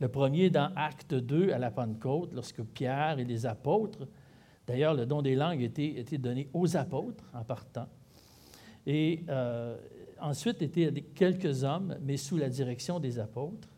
Le 0.00 0.08
premier 0.08 0.48
dans 0.48 0.72
Acte 0.76 1.14
2 1.14 1.52
à 1.52 1.58
la 1.58 1.70
Pentecôte, 1.70 2.32
lorsque 2.32 2.62
Pierre 2.62 3.18
et 3.18 3.24
les 3.24 3.44
apôtres, 3.44 4.08
d'ailleurs 4.66 4.94
le 4.94 5.04
don 5.04 5.20
des 5.20 5.34
langues 5.34 5.60
était, 5.60 6.16
donné 6.16 6.48
aux 6.54 6.74
apôtres 6.74 7.24
en 7.34 7.44
partant, 7.44 7.86
et 8.86 9.22
euh, 9.28 9.76
ensuite 10.18 10.62
étaient 10.62 10.90
quelques 11.14 11.64
hommes, 11.64 11.98
mais 12.00 12.16
sous 12.16 12.38
la 12.38 12.48
direction 12.48 12.98
des 12.98 13.18
apôtres. 13.18 13.68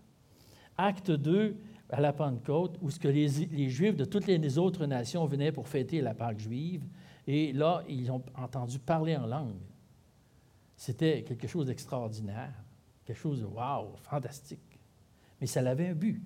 Acte 0.78 1.10
2 1.10 1.56
à 1.90 2.00
la 2.00 2.12
Pentecôte, 2.12 2.78
où 2.80 2.90
ce 2.90 3.00
que 3.00 3.08
les, 3.08 3.28
les, 3.50 3.68
Juifs 3.68 3.96
de 3.96 4.04
toutes 4.04 4.28
les 4.28 4.58
autres 4.58 4.86
nations 4.86 5.26
venaient 5.26 5.52
pour 5.52 5.66
fêter 5.66 6.00
la 6.00 6.14
Pâque 6.14 6.38
juive, 6.38 6.84
et 7.26 7.52
là, 7.52 7.82
ils 7.88 8.10
ont 8.12 8.22
entendu 8.36 8.78
parler 8.78 9.16
en 9.16 9.26
langue. 9.26 9.60
C'était 10.76 11.24
quelque 11.24 11.48
chose 11.48 11.66
d'extraordinaire, 11.66 12.54
quelque 13.04 13.18
chose 13.18 13.40
de 13.40 13.46
wow, 13.46 13.96
fantastique 13.96 14.71
mais 15.42 15.48
ça 15.48 15.58
avait 15.68 15.88
un 15.88 15.94
but. 15.94 16.22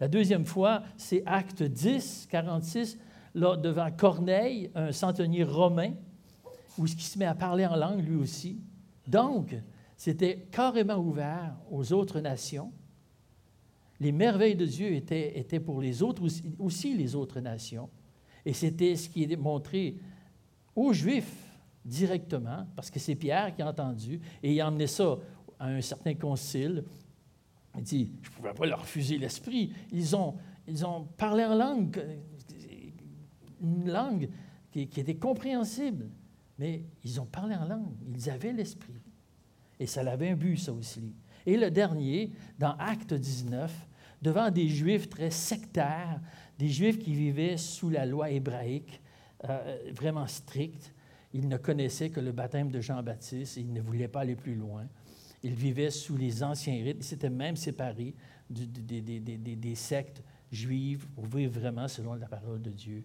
La 0.00 0.08
deuxième 0.08 0.44
fois, 0.44 0.82
c'est 0.96 1.22
Acte 1.24 1.62
10, 1.62 2.26
46, 2.28 2.98
là, 3.36 3.56
devant 3.56 3.92
Corneille, 3.92 4.72
un 4.74 4.90
centenier 4.90 5.44
romain, 5.44 5.92
où 6.76 6.86
il 6.86 7.00
se 7.00 7.16
met 7.16 7.26
à 7.26 7.34
parler 7.36 7.64
en 7.64 7.76
langue 7.76 8.04
lui 8.04 8.16
aussi. 8.16 8.58
Donc, 9.06 9.54
c'était 9.96 10.48
carrément 10.50 10.96
ouvert 10.96 11.54
aux 11.70 11.92
autres 11.92 12.18
nations. 12.18 12.72
Les 14.00 14.10
merveilles 14.10 14.56
de 14.56 14.66
Dieu 14.66 14.92
étaient, 14.92 15.38
étaient 15.38 15.60
pour 15.60 15.80
les 15.80 16.02
autres 16.02 16.24
aussi, 16.24 16.42
aussi 16.58 16.96
les 16.96 17.14
autres 17.14 17.38
nations. 17.38 17.88
Et 18.44 18.52
c'était 18.52 18.96
ce 18.96 19.08
qui 19.08 19.22
est 19.22 19.36
montré 19.36 19.94
aux 20.74 20.92
Juifs 20.92 21.46
directement, 21.84 22.66
parce 22.74 22.90
que 22.90 22.98
c'est 22.98 23.14
Pierre 23.14 23.54
qui 23.54 23.62
a 23.62 23.68
entendu, 23.68 24.20
et 24.42 24.54
il 24.54 24.60
a 24.60 24.66
emmené 24.66 24.88
ça 24.88 25.18
à 25.56 25.68
un 25.68 25.80
certain 25.80 26.14
concile 26.14 26.82
il 27.76 27.82
dit, 27.82 28.12
je 28.22 28.30
ne 28.30 28.34
pouvais 28.34 28.52
pas 28.52 28.66
leur 28.66 28.80
refuser 28.80 29.18
l'esprit. 29.18 29.72
Ils 29.92 30.16
ont, 30.16 30.36
parlé 31.16 31.44
en 31.44 31.54
langue, 31.54 32.04
une 33.62 33.90
langue 33.90 34.28
qui, 34.70 34.82
était 34.82 35.16
compréhensible, 35.16 36.08
mais 36.58 36.84
ils 37.04 37.20
ont 37.20 37.26
parlé 37.26 37.54
en 37.54 37.64
langue. 37.64 37.94
Ils 38.08 38.30
avaient 38.30 38.52
l'esprit. 38.52 39.00
Et 39.78 39.86
ça 39.86 40.00
avait 40.00 40.30
un 40.30 40.36
but, 40.36 40.56
ça 40.56 40.72
aussi. 40.72 41.14
Et 41.46 41.56
le 41.56 41.70
dernier, 41.70 42.32
dans 42.58 42.76
Acte 42.78 43.14
19, 43.14 43.72
devant 44.20 44.50
des 44.50 44.68
Juifs 44.68 45.08
très 45.08 45.30
sectaires, 45.30 46.20
des 46.58 46.68
Juifs 46.68 46.98
qui 46.98 47.14
vivaient 47.14 47.56
sous 47.56 47.88
la 47.88 48.04
loi 48.04 48.30
hébraïque, 48.30 49.00
euh, 49.48 49.78
vraiment 49.92 50.26
stricte, 50.26 50.92
ils 51.32 51.48
ne 51.48 51.56
connaissaient 51.56 52.10
que 52.10 52.20
le 52.20 52.32
baptême 52.32 52.70
de 52.70 52.80
Jean-Baptiste 52.80 53.56
ils 53.56 53.72
ne 53.72 53.80
voulaient 53.80 54.08
pas 54.08 54.20
aller 54.20 54.36
plus 54.36 54.54
loin. 54.54 54.86
Ils 55.42 55.54
vivaient 55.54 55.90
sous 55.90 56.16
les 56.16 56.42
anciens 56.42 56.82
rites. 56.82 56.98
Ils 57.00 57.04
s'étaient 57.04 57.30
même 57.30 57.56
séparés 57.56 58.14
des, 58.48 59.74
sectes 59.74 60.22
juives 60.50 61.06
pour 61.08 61.26
vivre 61.26 61.58
vraiment 61.58 61.88
selon 61.88 62.14
la 62.14 62.26
parole 62.26 62.60
de 62.60 62.70
Dieu. 62.70 63.04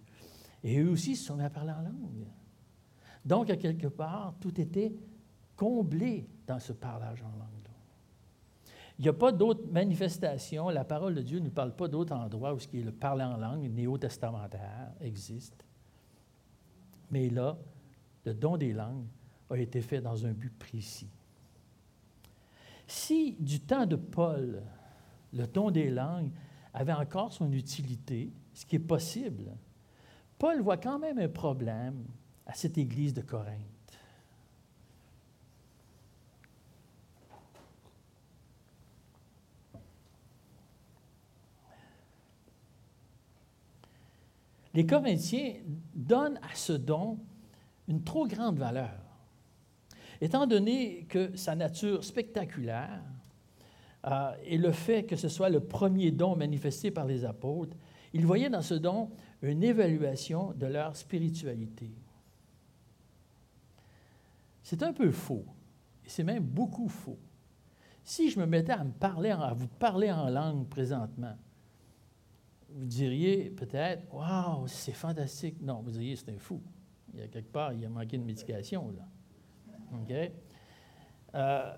Et 0.62 0.78
eux 0.78 0.90
aussi 0.90 1.16
se 1.16 1.26
sont 1.26 1.36
mis 1.36 1.44
à 1.44 1.50
parler 1.50 1.72
en 1.72 1.82
langue. 1.82 2.26
Donc, 3.24 3.50
à 3.50 3.56
quelque 3.56 3.86
part, 3.88 4.34
tout 4.40 4.60
était 4.60 4.92
comblé 5.56 6.28
dans 6.46 6.58
ce 6.58 6.72
parlage 6.72 7.22
en 7.22 7.30
langue-là. 7.30 7.70
Il 8.98 9.02
n'y 9.02 9.08
a 9.08 9.12
pas 9.12 9.32
d'autres 9.32 9.66
manifestations. 9.70 10.68
La 10.70 10.84
parole 10.84 11.14
de 11.14 11.22
Dieu 11.22 11.38
ne 11.38 11.48
parle 11.48 11.74
pas 11.74 11.88
d'autres 11.88 12.14
endroits 12.14 12.54
où 12.54 12.58
ce 12.58 12.68
qui 12.68 12.80
est 12.80 12.84
le 12.84 12.92
parler 12.92 13.24
en 13.24 13.36
langue 13.36 13.70
néo-testamentaire 13.70 14.92
existe. 15.00 15.64
Mais 17.10 17.28
là, 17.28 17.56
le 18.24 18.34
don 18.34 18.56
des 18.56 18.72
langues 18.72 19.06
a 19.50 19.56
été 19.56 19.80
fait 19.80 20.00
dans 20.00 20.26
un 20.26 20.32
but 20.32 20.56
précis. 20.58 21.10
Si 22.86 23.36
du 23.40 23.60
temps 23.60 23.86
de 23.86 23.96
Paul, 23.96 24.62
le 25.32 25.46
don 25.46 25.70
des 25.70 25.90
langues 25.90 26.30
avait 26.72 26.92
encore 26.92 27.32
son 27.32 27.52
utilité, 27.52 28.32
ce 28.54 28.64
qui 28.64 28.76
est 28.76 28.80
possible, 28.80 29.56
Paul 30.38 30.60
voit 30.60 30.76
quand 30.76 30.98
même 30.98 31.18
un 31.18 31.28
problème 31.28 32.04
à 32.46 32.54
cette 32.54 32.78
église 32.78 33.14
de 33.14 33.22
Corinthe. 33.22 33.60
Les 44.74 44.84
Corinthiens 44.84 45.54
donnent 45.94 46.38
à 46.42 46.54
ce 46.54 46.74
don 46.74 47.18
une 47.88 48.04
trop 48.04 48.26
grande 48.26 48.58
valeur. 48.58 49.05
Étant 50.20 50.46
donné 50.46 51.04
que 51.08 51.36
sa 51.36 51.54
nature 51.54 52.04
spectaculaire 52.04 53.02
euh, 54.06 54.32
et 54.44 54.58
le 54.58 54.72
fait 54.72 55.04
que 55.04 55.16
ce 55.16 55.28
soit 55.28 55.48
le 55.48 55.60
premier 55.60 56.10
don 56.10 56.36
manifesté 56.36 56.90
par 56.90 57.06
les 57.06 57.24
apôtres, 57.24 57.76
ils 58.12 58.24
voyaient 58.24 58.50
dans 58.50 58.62
ce 58.62 58.74
don 58.74 59.10
une 59.42 59.62
évaluation 59.62 60.52
de 60.52 60.66
leur 60.66 60.96
spiritualité. 60.96 61.90
C'est 64.62 64.82
un 64.82 64.92
peu 64.92 65.10
faux, 65.10 65.44
et 66.04 66.08
c'est 66.08 66.24
même 66.24 66.42
beaucoup 66.42 66.88
faux. 66.88 67.18
Si 68.02 68.30
je 68.30 68.38
me 68.38 68.46
mettais 68.46 68.72
à, 68.72 68.84
me 68.84 68.92
parler, 68.92 69.30
à 69.30 69.52
vous 69.52 69.68
parler 69.68 70.10
en 70.10 70.28
langue 70.30 70.68
présentement, 70.68 71.36
vous 72.70 72.84
diriez 72.84 73.50
peut-être, 73.50 74.12
Waouh, 74.14 74.66
c'est 74.66 74.92
fantastique. 74.92 75.60
Non, 75.60 75.82
vous 75.82 75.90
diriez, 75.90 76.16
c'est 76.16 76.30
un 76.30 76.38
fou. 76.38 76.60
Il 77.12 77.20
y 77.20 77.22
a 77.22 77.28
quelque 77.28 77.50
part, 77.50 77.72
il 77.72 77.84
a 77.84 77.88
manqué 77.88 78.18
de 78.18 78.22
médication, 78.22 78.90
là. 78.90 79.06
Euh, 81.34 81.76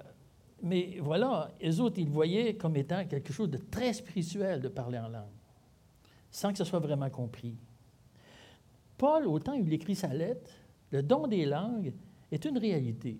mais 0.62 0.98
voilà, 1.00 1.50
les 1.60 1.80
autres, 1.80 1.98
ils 1.98 2.08
voyaient 2.08 2.54
comme 2.54 2.76
étant 2.76 3.04
quelque 3.06 3.32
chose 3.32 3.50
de 3.50 3.58
très 3.58 3.92
spirituel 3.92 4.60
de 4.60 4.68
parler 4.68 4.98
en 4.98 5.08
langue, 5.08 5.24
sans 6.30 6.52
que 6.52 6.58
ce 6.58 6.64
soit 6.64 6.80
vraiment 6.80 7.10
compris. 7.10 7.56
Paul, 8.96 9.26
autant 9.26 9.52
il 9.52 9.72
écrit 9.72 9.94
sa 9.94 10.08
lettre, 10.08 10.50
le 10.90 11.02
don 11.02 11.26
des 11.26 11.44
langues 11.44 11.92
est 12.32 12.44
une 12.44 12.58
réalité. 12.58 13.18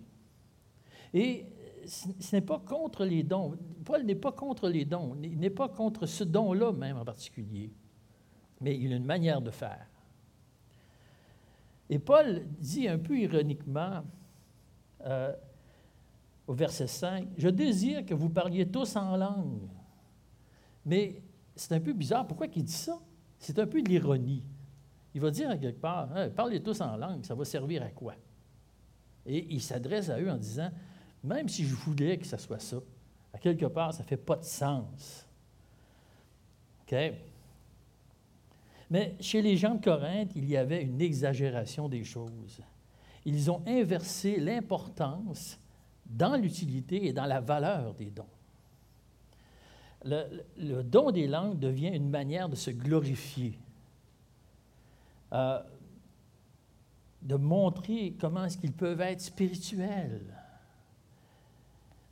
Et 1.14 1.46
ce 1.86 2.36
n'est 2.36 2.42
pas 2.42 2.58
contre 2.58 3.04
les 3.04 3.22
dons. 3.22 3.56
Paul 3.84 4.04
n'est 4.04 4.14
pas 4.14 4.32
contre 4.32 4.68
les 4.68 4.84
dons, 4.84 5.16
il 5.22 5.38
n'est 5.38 5.50
pas 5.50 5.68
contre 5.68 6.06
ce 6.06 6.24
don-là 6.24 6.72
même 6.72 6.96
en 6.96 7.04
particulier, 7.04 7.70
mais 8.60 8.76
il 8.76 8.92
a 8.92 8.96
une 8.96 9.04
manière 9.04 9.40
de 9.40 9.50
faire. 9.50 9.86
Et 11.88 11.98
Paul 11.98 12.42
dit 12.58 12.86
un 12.88 12.98
peu 12.98 13.18
ironiquement 13.18 14.02
euh, 15.04 15.32
au 16.46 16.54
verset 16.54 16.86
5, 16.86 17.28
Je 17.36 17.48
désire 17.48 18.04
que 18.06 18.14
vous 18.14 18.30
parliez 18.30 18.66
tous 18.66 18.96
en 18.96 19.16
langue. 19.16 19.68
Mais 20.84 21.22
c'est 21.54 21.72
un 21.74 21.80
peu 21.80 21.92
bizarre. 21.92 22.26
Pourquoi 22.26 22.46
il 22.54 22.64
dit 22.64 22.72
ça? 22.72 22.98
C'est 23.38 23.58
un 23.58 23.66
peu 23.66 23.82
de 23.82 23.88
l'ironie. 23.88 24.42
Il 25.14 25.20
va 25.20 25.30
dire 25.30 25.48
quelque 25.58 25.80
part, 25.80 26.08
parlez 26.34 26.62
tous 26.62 26.80
en 26.80 26.96
langue, 26.96 27.24
ça 27.24 27.34
va 27.34 27.44
servir 27.44 27.82
à 27.82 27.90
quoi? 27.90 28.14
Et 29.26 29.46
il 29.50 29.60
s'adresse 29.60 30.10
à 30.10 30.20
eux 30.20 30.30
en 30.30 30.36
disant, 30.36 30.70
même 31.24 31.48
si 31.48 31.64
je 31.64 31.74
voulais 31.74 32.18
que 32.18 32.26
ça 32.26 32.38
soit 32.38 32.60
ça, 32.60 32.78
à 33.32 33.38
quelque 33.38 33.66
part, 33.66 33.92
ça 33.92 34.02
ne 34.02 34.08
fait 34.08 34.16
pas 34.16 34.36
de 34.36 34.44
sens. 34.44 35.26
Mais 38.90 39.16
chez 39.20 39.42
les 39.42 39.56
gens 39.56 39.74
de 39.74 39.84
Corinthe, 39.84 40.30
il 40.34 40.48
y 40.48 40.56
avait 40.56 40.82
une 40.82 41.00
exagération 41.00 41.88
des 41.88 42.04
choses. 42.04 42.62
Ils 43.28 43.50
ont 43.50 43.62
inversé 43.66 44.40
l'importance 44.40 45.60
dans 46.06 46.34
l'utilité 46.34 47.08
et 47.08 47.12
dans 47.12 47.26
la 47.26 47.42
valeur 47.42 47.92
des 47.92 48.10
dons. 48.10 48.24
Le, 50.02 50.80
don 50.82 51.10
des 51.10 51.26
langues 51.26 51.58
devient 51.58 51.88
une 51.88 52.08
manière 52.08 52.48
de 52.48 52.54
se 52.54 52.70
glorifier, 52.70 53.58
euh, 55.34 55.60
de 57.20 57.34
montrer 57.36 58.16
comment 58.18 58.46
est-ce 58.46 58.56
qu'ils 58.56 58.72
peuvent 58.72 59.02
être 59.02 59.20
spirituels 59.20 60.34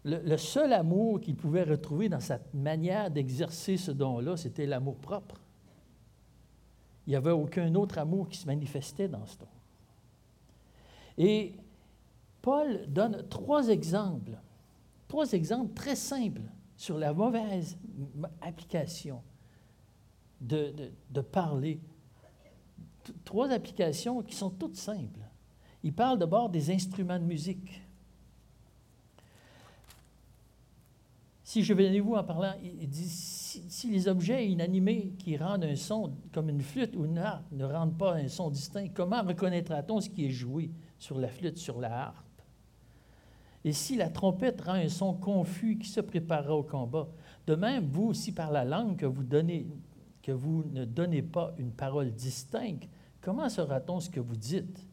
le, 0.04 0.36
seul 0.36 0.74
amour 0.74 1.22
qu'il 1.22 1.34
pouvait 1.34 1.62
retrouver 1.62 2.10
dans 2.10 2.20
cette 2.20 2.52
manière 2.52 3.10
d'exercer 3.10 3.78
ce 3.78 3.90
don-là, 3.90 4.36
c'était 4.36 4.66
l'amour 4.66 4.96
propre. 4.98 5.40
Il 7.06 7.10
n'y 7.10 7.16
avait 7.16 7.30
aucun 7.30 7.74
autre 7.74 7.96
amour 7.96 8.28
qui 8.28 8.36
se 8.36 8.46
manifestait 8.46 9.08
dans 9.08 9.24
ce 9.24 9.38
don. 9.38 9.46
Et 11.18 11.54
Paul 12.42 12.86
donne 12.88 13.26
trois 13.28 13.68
exemples, 13.68 14.38
trois 15.08 15.32
exemples 15.32 15.74
très 15.74 15.96
simples 15.96 16.42
sur 16.76 16.98
la 16.98 17.12
mauvaise 17.12 17.78
application 18.40 19.22
de, 20.40 20.72
de 21.10 21.20
parler. 21.20 21.80
Trois 23.24 23.50
applications 23.50 24.22
qui 24.22 24.34
sont 24.34 24.50
toutes 24.50 24.76
simples. 24.76 25.20
Il 25.82 25.92
parle 25.92 26.18
d'abord 26.18 26.48
des 26.48 26.70
instruments 26.70 27.18
de 27.18 27.24
musique. 27.24 27.80
Si 31.44 31.62
je 31.62 31.72
venais 31.72 32.00
vous 32.00 32.14
en 32.14 32.24
parlant, 32.24 32.54
il 32.60 32.88
dit 32.88 33.08
si, 33.08 33.88
les 33.88 34.08
objets 34.08 34.48
inanimés 34.48 35.14
qui 35.16 35.36
rendent 35.36 35.64
un 35.64 35.76
son, 35.76 36.12
comme 36.32 36.48
une 36.48 36.60
flûte 36.60 36.96
ou 36.96 37.04
une 37.04 37.18
harpe, 37.18 37.50
ne 37.52 37.64
rendent 37.64 37.96
pas 37.96 38.16
un 38.16 38.26
son 38.26 38.50
distinct, 38.50 38.88
comment 38.92 39.22
reconnaîtra-t-on 39.22 40.00
ce 40.00 40.10
qui 40.10 40.26
est 40.26 40.30
joué? 40.30 40.72
Sur 40.98 41.18
la 41.18 41.28
flûte, 41.28 41.58
sur 41.58 41.80
la 41.80 42.06
harpe 42.08 42.42
Et 43.64 43.72
si 43.72 43.96
la 43.96 44.08
trompette 44.08 44.60
rend 44.62 44.74
un 44.74 44.88
son 44.88 45.14
confus 45.14 45.78
qui 45.78 45.88
se 45.88 46.00
préparera 46.00 46.54
au 46.54 46.62
combat, 46.62 47.08
de 47.46 47.54
même, 47.54 47.88
vous 47.88 48.08
aussi, 48.08 48.32
par 48.32 48.50
la 48.50 48.64
langue 48.64 48.96
que 48.96 49.06
vous, 49.06 50.64
ne 50.64 50.84
donnez 50.84 51.22
pas 51.22 51.54
une 51.58 51.72
parole 51.72 52.12
distincte, 52.12 52.88
comment 53.20 53.48
saura-t-on 53.48 54.00
ce 54.00 54.10
que 54.10 54.20
vous 54.20 54.36
dites? 54.36 54.86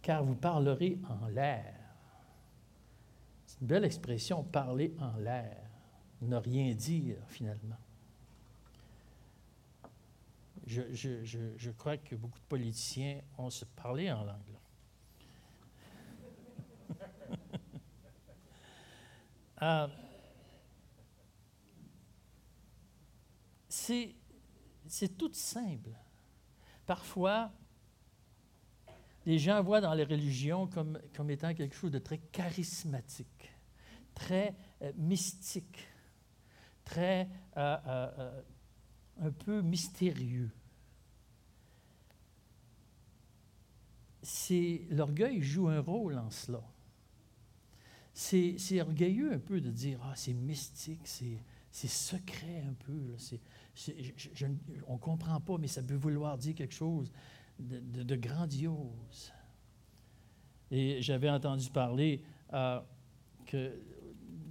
Car 0.00 0.24
vous 0.24 0.34
parlerez 0.34 0.98
en 1.08 1.28
l'air 1.28 1.82
une 3.62 3.68
belle 3.68 3.84
expression, 3.84 4.42
parler 4.42 4.92
en 4.98 5.16
l'air, 5.18 5.56
ne 6.20 6.36
rien 6.36 6.74
dire 6.74 7.16
finalement. 7.28 7.78
Je, 10.66 11.70
crois 11.70 11.96
que 11.96 12.16
beaucoup 12.16 12.38
de 12.38 12.44
politiciens 12.44 13.20
ont 13.38 13.50
se 13.50 13.64
parlé 13.64 14.10
en 14.10 14.24
langue. 14.24 14.51
Euh, 19.62 19.88
c'est 23.68 25.16
tout 25.16 25.32
simple. 25.32 25.90
Parfois, 26.86 27.52
les 29.24 29.38
gens 29.38 29.62
voient 29.62 29.80
dans 29.80 29.94
les 29.94 30.04
religions 30.04 30.66
comme, 30.66 30.98
étant 31.30 31.54
quelque 31.54 31.74
chose 31.74 31.90
de 31.90 31.98
très 31.98 32.18
charismatique 32.18 33.52
très 34.14 34.54
euh, 34.82 34.92
mystique, 34.96 35.88
très 36.84 37.28
euh, 37.56 38.42
un 39.20 39.30
peu 39.30 39.62
mystérieux. 39.62 40.50
L'orgueil 44.90 45.42
joue 45.42 45.68
un 45.68 45.80
rôle 45.80 46.18
en 46.18 46.30
cela. 46.30 46.62
C'est, 48.22 48.80
orgueilleux 48.80 49.32
un 49.32 49.38
peu 49.38 49.60
de 49.60 49.70
dire 49.70 49.98
ah 50.04 50.12
c'est 50.14 50.32
mystique, 50.32 51.00
c'est, 51.04 51.88
secret 51.88 52.64
un 52.68 52.74
peu. 52.74 53.16
on 54.86 54.94
ne 54.94 54.98
comprend 54.98 55.40
pas, 55.40 55.58
mais 55.58 55.66
ça 55.66 55.82
peut 55.82 55.96
vouloir 55.96 56.38
dire 56.38 56.54
quelque 56.54 56.74
chose 56.74 57.10
de, 57.58 58.16
grandiose. 58.16 59.32
Et 60.70 61.02
j'avais 61.02 61.30
entendu 61.30 61.68
parler 61.70 62.22
que 63.46 63.80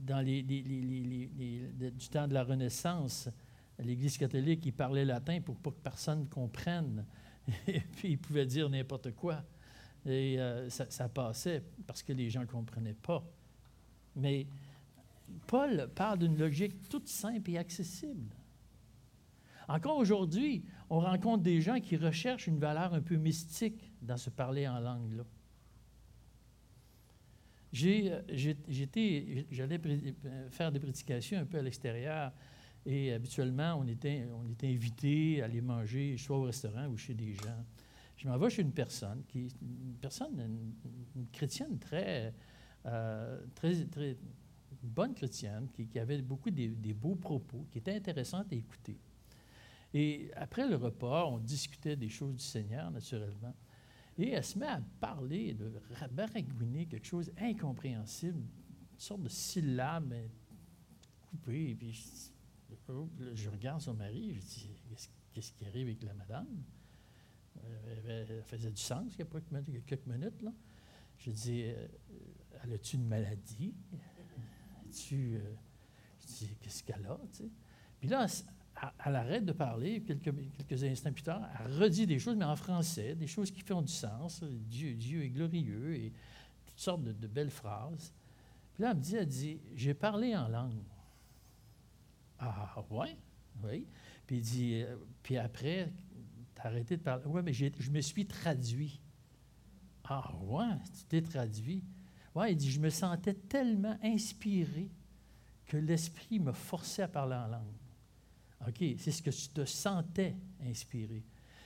dans 0.05 0.19
les, 0.19 0.43
du 0.43 2.09
temps 2.09 2.27
de 2.27 2.33
la 2.33 2.43
Renaissance, 2.43 3.29
l'Église 3.79 4.17
catholique, 4.17 4.65
il 4.65 4.73
parlait 4.73 5.05
latin 5.05 5.39
pour 5.39 5.55
pas 5.55 5.71
que 5.71 5.79
personne 5.81 6.27
comprenne. 6.27 7.05
Et 7.67 7.79
puis, 7.79 8.11
il 8.11 8.17
pouvait 8.17 8.45
dire 8.45 8.69
n'importe 8.69 9.11
quoi. 9.15 9.43
Et 10.05 10.39
euh, 10.39 10.69
ça, 10.69 11.09
passait 11.09 11.63
parce 11.87 12.03
que 12.03 12.11
les 12.13 12.29
gens 12.29 12.41
ne 12.41 12.45
comprenaient 12.45 12.95
pas. 12.95 13.23
Mais 14.15 14.47
Paul 15.47 15.89
parle 15.95 16.19
d'une 16.19 16.37
logique 16.37 16.89
toute 16.89 17.07
simple 17.07 17.49
et 17.51 17.57
accessible. 17.57 18.35
Encore 19.67 19.97
aujourd'hui, 19.97 20.63
on 20.89 20.99
rencontre 20.99 21.43
des 21.43 21.61
gens 21.61 21.79
qui 21.79 21.95
recherchent 21.95 22.47
une 22.47 22.59
valeur 22.59 22.93
un 22.93 23.01
peu 23.01 23.15
mystique 23.15 23.93
dans 24.01 24.17
ce 24.17 24.29
parler 24.29 24.67
en 24.67 24.79
langue-là. 24.79 25.23
j'allais 27.71 28.11
faire 30.49 30.71
des 30.71 30.79
prédications 30.79 31.39
un 31.39 31.45
peu 31.45 31.59
à 31.59 31.61
l'extérieur 31.61 32.33
et 32.85 33.13
habituellement, 33.13 33.75
on 33.79 33.87
était, 33.87 34.27
on 34.33 34.49
était 34.49 34.67
invité 34.67 35.41
à 35.41 35.45
aller 35.45 35.61
manger 35.61 36.17
soit 36.17 36.37
au 36.37 36.43
restaurant 36.43 36.87
ou 36.87 36.97
chez 36.97 37.13
des 37.13 37.33
gens. 37.35 37.63
Je 38.17 38.27
m'en 38.27 38.37
vais 38.37 38.49
chez 38.49 38.61
une 38.61 38.73
personne, 38.73 39.23
qui 39.27 39.47
une 39.61 39.95
personne, 40.01 40.39
une, 41.15 41.27
chrétienne 41.31 41.79
très, 41.79 42.33
euh, 42.85 43.39
très, 43.55 44.17
bonne 44.81 45.13
chrétienne, 45.13 45.67
qui, 45.69 45.99
avait 45.99 46.21
beaucoup 46.21 46.49
des, 46.49 46.93
beaux 46.93 47.15
propos, 47.15 47.65
qui 47.71 47.77
était 47.77 47.95
intéressante 47.95 48.51
à 48.51 48.55
écouter. 48.55 48.97
Et 49.93 50.31
après 50.35 50.67
le 50.67 50.75
repas, 50.75 51.25
on 51.27 51.37
discutait 51.37 51.95
des 51.95 52.09
choses 52.09 52.35
du 52.35 52.43
Seigneur, 52.43 52.89
naturellement. 52.91 53.53
Et 54.17 54.29
elle 54.31 54.43
se 54.43 54.57
met 54.57 54.67
à 54.67 54.81
parler, 54.99 55.53
de 55.53 55.71
baragouiner 56.11 56.85
quelque 56.85 57.07
chose 57.07 57.31
d'incompréhensible, 57.33 58.39
une 58.39 58.99
sorte 58.99 59.21
de 59.21 59.29
syllabe 59.29 60.13
coupée. 61.29 61.71
Et 61.71 61.75
puis 61.75 61.93
je, 63.33 63.49
regarde 63.49 63.81
son 63.81 63.93
mari, 63.93 64.33
je 64.33 64.39
dis 64.39 64.69
Qu'est-ce 65.33 65.53
qui 65.53 65.65
arrive 65.65 65.87
avec 65.87 66.03
la 66.03 66.13
madame? 66.13 66.47
Euh, 67.63 68.25
Elle 68.29 68.43
faisait 68.43 68.71
du 68.71 68.81
sens 68.81 69.13
il 69.17 69.19
y 69.19 69.77
a 69.77 69.81
quelques 69.81 70.05
minutes. 70.05 70.41
Là. 70.41 70.51
Je 71.17 71.31
dis 71.31 71.63
euh, 71.63 71.87
Elle 72.63 72.73
a-tu 72.73 72.95
une 72.95 73.07
maladie? 73.07 73.73
Tu, 74.91 75.35
euh, 75.35 75.53
Je 76.19 76.25
dis 76.27 76.55
Qu'est-ce 76.61 76.83
qu'elle 76.83 77.05
a 77.05 77.19
Puis 77.99 78.09
là, 78.09 78.27
elle 79.05 79.15
arrête 79.15 79.45
de 79.45 79.51
parler, 79.51 80.01
quelques, 80.01 80.83
instants 80.83 81.13
plus 81.13 81.23
tard, 81.23 81.47
elle 81.59 81.73
redit 81.81 82.07
des 82.07 82.19
choses, 82.19 82.35
mais 82.35 82.45
en 82.45 82.55
français, 82.55 83.15
des 83.15 83.27
choses 83.27 83.51
qui 83.51 83.61
font 83.61 83.81
du 83.81 83.91
sens. 83.91 84.43
Dieu, 84.43 84.93
Dieu 84.93 85.23
est 85.23 85.29
glorieux 85.29 85.95
et 85.95 86.13
toutes 86.65 86.79
sortes 86.79 87.03
de, 87.03 87.27
belles 87.27 87.51
phrases. 87.51 88.13
Puis 88.73 88.83
là, 88.83 88.91
elle 88.91 88.97
me 88.97 89.01
dit, 89.01 89.15
elle 89.15 89.27
dit, 89.27 89.59
j'ai 89.75 89.93
parlé 89.93 90.35
en 90.35 90.47
langue. 90.47 90.83
Ah, 92.39 92.83
ouais, 92.89 93.17
oui. 93.63 93.85
Puis 94.25 94.37
il 94.37 94.41
dit, 94.41 94.81
euh, 94.81 94.95
puis 95.21 95.37
après, 95.37 95.91
tu 96.55 96.61
as 96.61 96.65
arrêté 96.65 96.97
de 96.97 97.03
parler. 97.03 97.23
Oui, 97.27 97.41
mais 97.43 97.53
je 97.53 97.91
me 97.91 98.01
suis 98.01 98.25
traduit. 98.25 98.99
Ah, 100.05 100.33
ouais, 100.41 100.75
tu 100.97 101.05
t'es 101.05 101.21
traduit? 101.21 101.83
Oui, 102.35 102.51
il 102.51 102.57
dit, 102.57 102.71
je 102.71 102.79
me 102.79 102.89
sentais 102.89 103.33
tellement 103.33 103.97
inspiré 104.03 104.89
que 105.65 105.77
l'Esprit 105.77 106.39
me 106.39 106.51
forçait 106.51 107.03
à 107.03 107.07
parler 107.07 107.35
en 107.35 107.47
langue. 107.47 107.81
OK, 108.67 108.83
c'est 108.97 109.11
ce 109.11 109.21
que 109.21 109.29
tu 109.29 109.49
te 109.49 109.65
sentais 109.65 110.35
inspiré. 110.61 111.23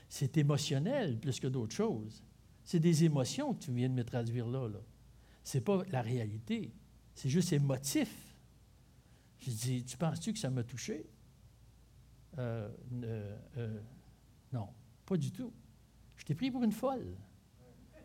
C'est 0.07 0.37
émotionnel 0.37 1.19
plus 1.19 1.39
que 1.39 1.47
d'autres 1.47 1.75
choses. 1.75 2.23
C'est 2.63 2.79
des 2.79 3.03
émotions 3.03 3.53
que 3.53 3.65
tu 3.65 3.71
viens 3.71 3.89
de 3.89 3.93
me 3.93 4.03
traduire 4.03 4.47
là. 4.47 4.67
là. 4.67 4.79
Ce 5.43 5.57
n'est 5.57 5.63
pas 5.63 5.83
la 5.91 6.01
réalité. 6.01 6.73
C'est 7.13 7.29
juste 7.29 7.53
émotif. 7.53 8.35
Je 9.39 9.51
dis, 9.51 9.83
tu 9.83 9.97
penses-tu 9.97 10.33
que 10.33 10.39
ça 10.39 10.49
m'a 10.49 10.63
touché? 10.63 11.05
Euh, 12.37 12.69
euh, 13.03 13.81
non, 14.51 14.69
pas 15.05 15.17
du 15.17 15.31
tout. 15.31 15.53
Je 16.15 16.25
t'ai 16.25 16.33
pris 16.33 16.49
pour 16.49 16.63
une 16.63 16.71
folle. 16.71 17.15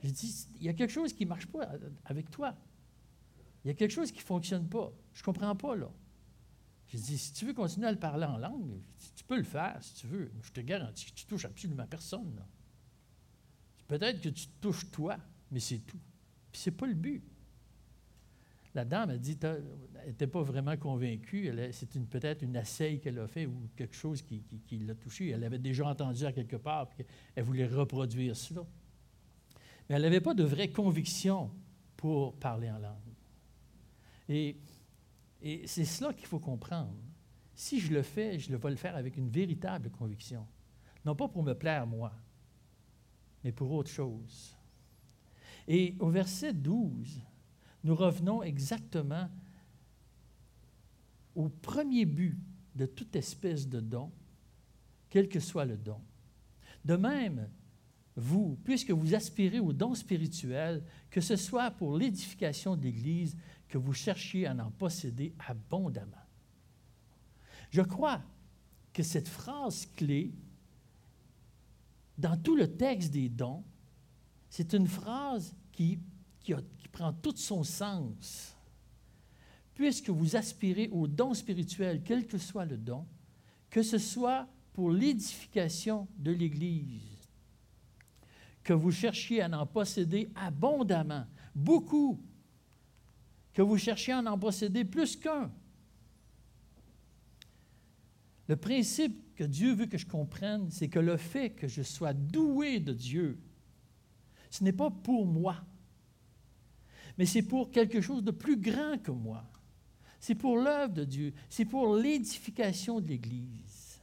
Je 0.03 0.11
dis, 0.11 0.47
il 0.57 0.65
y 0.65 0.69
a 0.69 0.73
quelque 0.73 0.93
chose 0.93 1.13
qui 1.13 1.25
ne 1.25 1.29
marche 1.29 1.47
pas 1.47 1.69
avec 2.05 2.31
toi. 2.31 2.57
Il 3.65 3.69
y 3.69 3.71
a 3.71 3.75
quelque 3.75 3.91
chose 3.91 4.11
qui 4.11 4.19
ne 4.19 4.25
fonctionne 4.25 4.69
pas. 4.69 4.93
Je 5.13 5.21
ne 5.21 5.25
comprends 5.25 5.55
pas, 5.55 5.77
là. 5.77 5.91
J'ai 6.89 6.99
dit, 6.99 7.19
si 7.19 7.33
tu 7.33 7.45
veux 7.45 7.53
continuer 7.53 7.87
à 7.87 7.93
le 7.93 7.99
parler 7.99 8.25
en 8.25 8.39
langue, 8.39 8.81
tu 9.15 9.25
peux 9.25 9.37
le 9.37 9.45
faire 9.45 9.79
si 9.81 9.95
tu 9.95 10.07
veux. 10.07 10.33
Je 10.43 10.51
te 10.51 10.61
garantis 10.61 11.07
que 11.07 11.15
tu 11.15 11.27
touches 11.27 11.45
absolument 11.45 11.87
personne. 11.87 12.43
Peut-être 13.87 14.21
que 14.21 14.29
tu 14.29 14.47
te 14.47 14.61
touches 14.61 14.91
toi, 14.91 15.17
mais 15.51 15.61
c'est 15.61 15.79
tout. 15.79 16.01
Puis 16.51 16.61
c'est 16.63 16.71
pas 16.73 16.87
le 16.87 16.95
but. 16.95 17.23
La 18.75 18.85
dame 18.85 19.11
a 19.11 19.19
dit, 19.19 19.37
elle 19.43 19.65
n'était 20.07 20.27
pas 20.27 20.43
vraiment 20.43 20.77
convaincue. 20.77 21.53
C'est 21.73 21.89
peut-être 22.09 22.43
une 22.43 22.57
asseille 22.57 23.01
qu'elle 23.01 23.19
a 23.19 23.27
fait 23.27 23.47
ou 23.47 23.69
quelque 23.77 23.97
chose 23.97 24.23
qui, 24.23 24.45
l'a 24.79 24.95
touchée. 24.95 25.31
Elle 25.31 25.45
avait 25.45 25.59
déjà 25.59 25.87
entendu 25.87 26.25
à 26.25 26.33
quelque 26.33 26.57
part, 26.57 26.89
puis 26.89 27.05
elle 27.35 27.45
voulait 27.45 27.67
reproduire 27.67 28.37
cela. 28.37 28.65
Mais 29.91 29.97
elle 29.97 30.03
n'avait 30.03 30.21
pas 30.21 30.35
de 30.35 30.45
vraie 30.45 30.71
conviction 30.71 31.51
pour 31.97 32.37
parler 32.37 32.71
en 32.71 32.79
langue. 32.79 32.95
Et 34.29 34.57
c'est 35.67 35.85
cela 35.85 36.15
qu'il 36.15 36.29
faut 36.29 36.39
comprendre. 36.39 36.95
Si 37.57 37.81
je 37.81 37.93
le 37.93 38.03
fais, 38.03 38.39
je 38.39 38.55
vais 38.55 38.71
le 38.71 38.77
faire 38.77 38.95
avec 38.95 39.17
une 39.17 39.29
véritable 39.29 39.91
conviction. 39.91 40.47
Non 41.05 41.17
pas 41.17 41.27
pour 41.27 41.43
me 41.43 41.55
plaire 41.55 41.89
moi, 41.89 42.13
mais 43.43 43.51
pour 43.51 43.73
autre 43.73 43.91
chose. 43.91 44.57
Et 45.67 45.97
au 45.99 46.09
verset 46.09 46.53
12, 46.53 47.21
nous 47.83 47.95
revenons 47.97 48.45
exactement 48.45 49.29
au 51.35 51.49
premier 51.49 52.05
but 52.05 52.39
de 52.77 52.87
toute 52.87 53.17
espèce 53.17 53.69
de 53.69 53.81
don, 53.81 54.13
quel 55.09 55.29
que 55.29 55.41
soit 55.41 55.65
le 55.65 55.77
don. 55.77 56.01
De 56.85 56.95
même, 56.95 57.49
vous, 58.17 58.59
puisque 58.65 58.91
vous 58.91 59.15
aspirez 59.15 59.61
au 59.61 59.73
don 59.73 59.95
spirituel, 59.95 60.83
que 61.11 61.21
ce 61.21 61.37
soit 61.37 61.71
pour 61.71 61.97
l'édification 61.97 62.77
de 62.77 62.83
l'Église, 62.83 63.37
que 63.69 63.79
vous 63.79 63.93
cherchiez 63.93 64.47
à 64.47 64.55
en 64.55 64.71
posséder 64.71 65.35
abondamment. 65.47 66.17
Je 67.71 67.83
crois 67.83 68.21
que 68.93 69.03
cette 69.03 69.29
phrase 69.29 69.87
clé, 69.97 70.33
dans 72.19 72.37
tout 72.37 72.57
le 72.57 72.77
texte 72.77 73.13
des 73.13 73.29
dons, 73.29 73.65
c'est 74.51 74.75
une 74.75 74.89
phrase 74.89 75.55
qui, 75.73 76.01
qui, 76.41 76.55
prend 76.91 77.13
tout 77.13 77.37
son 77.37 77.63
sens. 77.63 78.57
Puisque 79.75 80.11
vous 80.11 80.35
aspirez 80.35 80.89
au 80.89 81.07
don 81.07 81.33
spirituel, 81.33 82.03
quel 82.05 82.27
que 82.27 82.37
soit 82.37 82.65
le 82.65 82.77
don, 82.77 83.07
que 83.71 83.83
ce 83.83 83.97
soit 83.97 84.49
pour 84.73 84.91
l'édification 84.91 86.09
de 86.19 86.33
l'Église, 86.33 87.20
que 88.63 88.73
vous 88.73 88.91
cherchiez 88.91 89.43
à 89.43 89.49
en 89.61 89.67
posséder 89.67 90.31
abondamment, 90.35 91.27
beaucoup, 91.55 92.21
que 93.53 93.63
vous 93.63 93.79
cherchiez 93.79 94.13
à 94.13 94.19
en 94.19 94.39
posséder 94.39 94.85
plus 94.85 95.17
qu'un. 95.17 95.51
Le 98.49 98.57
principe 98.57 99.35
que 99.37 99.45
Dieu 99.45 99.75
veut 99.75 99.87
que 99.87 99.99
je 99.99 100.07
comprenne, 100.07 100.71
c'est 100.71 100.89
que 100.89 100.99
le 100.99 101.17
fait 101.17 101.51
que 101.51 101.69
je 101.69 101.83
sois 101.83 102.13
doué 102.13 102.81
de 102.81 102.93
Dieu, 102.93 103.39
ce 104.51 104.65
n'est 104.65 104.73
pas 104.73 104.91
pour 104.91 105.25
moi, 105.25 105.57
mais 107.17 107.27
c'est 107.27 107.43
pour 107.43 107.71
quelque 107.71 108.01
chose 108.01 108.25
de 108.25 108.31
plus 108.31 108.57
grand 108.57 108.99
que 108.99 109.11
moi. 109.11 109.45
C'est 110.19 110.35
pour 110.35 110.57
l'œuvre 110.59 110.93
de 110.93 111.05
Dieu, 111.05 111.33
c'est 111.49 111.65
pour 111.65 111.97
l'édification 111.97 113.01
de 113.01 113.09
l'Église. 113.09 114.01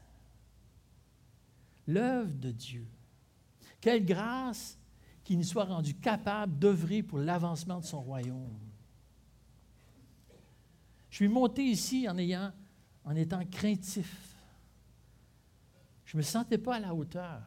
L'œuvre 1.86 2.34
de 2.34 2.52
Dieu. 2.52 2.88
Quelle 3.88 4.04
grâce 4.04 4.78
qu'il 5.24 5.38
nous 5.38 5.46
soit 5.46 5.64
rendu 5.64 5.94
capable 5.94 6.60
d'œuvrer 6.60 7.02
pour 7.02 7.20
l'avancement 7.20 7.80
de 7.80 7.86
son 7.86 8.02
royaume. 8.02 8.60
Je 11.10 11.16
suis 11.16 11.30
monté 11.30 11.64
ici 11.64 12.06
en, 12.10 12.18
étant 13.16 13.46
craintif. 13.46 14.36
Je 16.04 16.18
ne 16.18 16.20
me 16.20 16.22
sentais 16.22 16.58
pas 16.58 16.76
à 16.76 16.80
la 16.82 16.94
hauteur. 16.94 17.42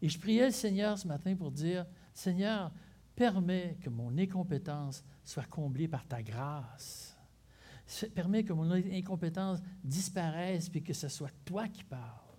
Et 0.00 0.08
je 0.08 0.20
priais 0.20 0.46
le 0.46 0.52
Seigneur 0.52 0.96
ce 0.96 1.08
matin 1.08 1.34
pour 1.34 1.50
dire, 1.50 1.84
Seigneur, 2.14 2.70
permets 3.16 3.76
que 3.82 3.90
mon 3.90 4.16
incompétence 4.18 5.02
soit 5.24 5.48
comblée 5.50 5.88
par 5.88 6.06
ta 6.06 6.22
grâce. 6.22 7.18
Permets 8.14 8.44
que 8.44 8.52
mon 8.52 8.70
incompétence 8.70 9.58
disparaisse 9.82 10.70
et 10.72 10.80
que 10.80 10.92
ce 10.92 11.08
soit 11.08 11.32
toi 11.44 11.66
qui 11.66 11.82
parles. 11.82 12.29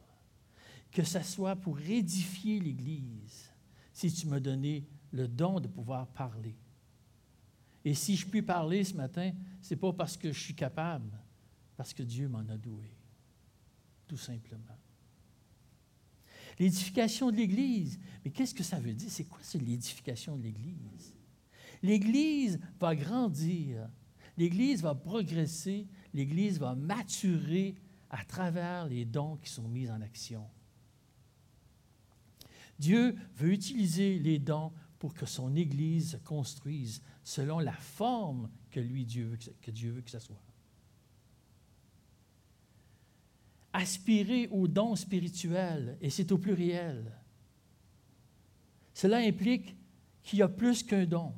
Que 0.91 1.03
ce 1.03 1.21
soit 1.21 1.55
pour 1.55 1.79
édifier 1.79 2.59
l'Église, 2.59 3.49
si 3.93 4.11
tu 4.11 4.27
m'as 4.27 4.39
donné 4.39 4.85
le 5.11 5.27
don 5.27 5.59
de 5.59 5.67
pouvoir 5.67 6.07
parler. 6.07 6.57
Et 7.83 7.93
si 7.93 8.15
je 8.15 8.27
puis 8.27 8.41
parler 8.41 8.83
ce 8.83 8.93
matin, 8.93 9.31
ce 9.61 9.73
n'est 9.73 9.79
pas 9.79 9.93
parce 9.93 10.17
que 10.17 10.31
je 10.31 10.39
suis 10.39 10.55
capable, 10.55 11.17
parce 11.75 11.93
que 11.93 12.03
Dieu 12.03 12.27
m'en 12.27 12.39
a 12.39 12.57
doué, 12.57 12.95
tout 14.07 14.17
simplement. 14.17 14.77
L'édification 16.59 17.31
de 17.31 17.37
l'Église, 17.37 17.99
mais 18.23 18.31
qu'est-ce 18.31 18.53
que 18.53 18.63
ça 18.63 18.79
veut 18.79 18.93
dire? 18.93 19.09
C'est 19.09 19.23
quoi 19.23 19.39
c'est 19.41 19.57
l'édification 19.59 20.37
de 20.37 20.43
l'Église? 20.43 21.15
L'Église 21.81 22.59
va 22.79 22.95
grandir, 22.95 23.89
l'Église 24.37 24.81
va 24.81 24.93
progresser, 24.93 25.87
l'Église 26.13 26.59
va 26.59 26.75
maturer 26.75 27.75
à 28.09 28.23
travers 28.25 28.85
les 28.87 29.05
dons 29.05 29.37
qui 29.37 29.49
sont 29.49 29.67
mis 29.67 29.89
en 29.89 30.01
action. 30.01 30.45
Dieu 32.81 33.15
veut 33.35 33.53
utiliser 33.53 34.17
les 34.17 34.39
dons 34.39 34.73
pour 34.97 35.13
que 35.13 35.27
son 35.27 35.55
Église 35.55 36.11
se 36.13 36.17
construise 36.17 37.03
selon 37.23 37.59
la 37.59 37.73
forme 37.73 38.49
que 38.71 38.79
lui, 38.79 39.05
Dieu 39.05 39.25
veut 39.25 39.37
que, 39.37 39.69
Dieu 39.69 39.91
veut 39.91 40.01
que 40.01 40.09
ça 40.09 40.19
soit. 40.19 40.41
Aspirer 43.71 44.47
au 44.47 44.67
don 44.67 44.95
spirituel, 44.95 45.95
et 46.01 46.09
c'est 46.09 46.31
au 46.31 46.39
pluriel. 46.39 47.11
Cela 48.95 49.17
implique 49.17 49.75
qu'il 50.23 50.39
y 50.39 50.41
a 50.41 50.49
plus 50.49 50.81
qu'un 50.81 51.05
don. 51.05 51.33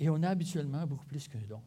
Et 0.00 0.10
on 0.10 0.22
a 0.24 0.30
habituellement 0.30 0.84
beaucoup 0.84 1.06
plus 1.06 1.28
qu'un 1.28 1.46
don. 1.48 1.62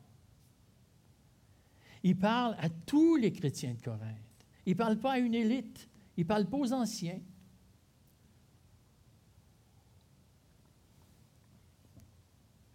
Il 2.04 2.18
parle 2.18 2.56
à 2.60 2.70
tous 2.70 3.16
les 3.16 3.32
chrétiens 3.32 3.74
de 3.74 3.82
Corinthe. 3.82 4.46
Il 4.66 4.74
ne 4.74 4.78
parle 4.78 5.00
pas 5.00 5.14
à 5.14 5.20
une 5.20 5.36
élite. 5.36 5.88
Il 6.18 6.22
ne 6.22 6.28
parle 6.28 6.48
pas 6.48 6.58
aux 6.58 6.74
anciens. 6.74 7.20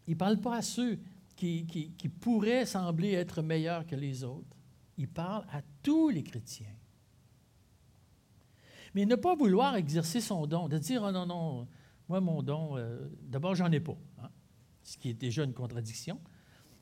Il 0.07 0.13
ne 0.15 0.19
parle 0.19 0.41
pas 0.41 0.57
à 0.57 0.63
ceux 0.63 0.99
qui, 1.37 2.11
pourraient 2.21 2.67
sembler 2.67 3.13
être 3.13 3.43
meilleurs 3.43 3.87
que 3.87 3.97
les 3.97 4.25
autres. 4.25 4.57
Il 4.97 5.09
parle 5.09 5.45
à 5.51 5.61
tous 5.83 6.09
les 6.09 6.23
chrétiens. 6.23 6.75
Mais 8.95 9.05
ne 9.05 9.17
pas 9.17 9.35
vouloir 9.35 9.77
exercer 9.77 10.21
son 10.21 10.47
don, 10.47 10.69
de 10.69 10.79
dire, 10.79 11.03
oh 11.05 11.13
non, 11.13 11.27
non, 11.27 11.69
moi, 12.09 12.21
mon 12.21 12.43
don, 12.43 12.77
euh, 12.77 13.09
d'abord, 13.23 13.55
j'en 13.55 13.71
ai 13.73 13.81
pas, 13.81 13.99
hein, 14.23 14.31
ce 14.83 14.97
qui 14.97 15.11
est 15.11 15.15
déjà 15.15 15.45
une 15.45 15.53
contradiction. 15.53 16.21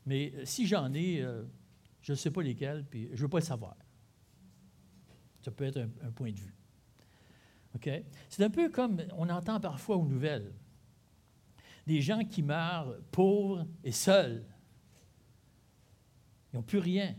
Mais 0.05 0.31
euh, 0.35 0.45
si 0.45 0.67
j'en 0.67 0.93
ai, 0.93 1.21
euh, 1.21 1.43
je 2.01 2.13
ne 2.13 2.15
sais 2.17 2.31
pas 2.31 2.41
lesquels, 2.41 2.85
puis 2.85 3.07
je 3.07 3.15
ne 3.15 3.21
veux 3.23 3.27
pas 3.27 3.39
le 3.39 3.45
savoir. 3.45 3.75
Ça 5.41 5.51
peut 5.51 5.65
être 5.65 5.77
un, 5.77 6.11
point 6.11 6.31
de 6.31 6.39
vue. 6.39 6.55
C'est 8.29 8.43
un 8.43 8.49
peu 8.49 8.69
comme 8.69 9.01
on 9.17 9.29
entend 9.29 9.59
parfois 9.59 9.97
aux 9.97 10.05
nouvelles. 10.05 10.53
Des 11.85 12.01
gens 12.01 12.23
qui 12.23 12.41
meurent 12.41 12.97
pauvres 13.11 13.67
et 13.83 13.91
seuls. 13.91 14.43
Ils 16.51 16.57
n'ont 16.57 16.63
plus 16.63 16.79
rien. 16.79 17.15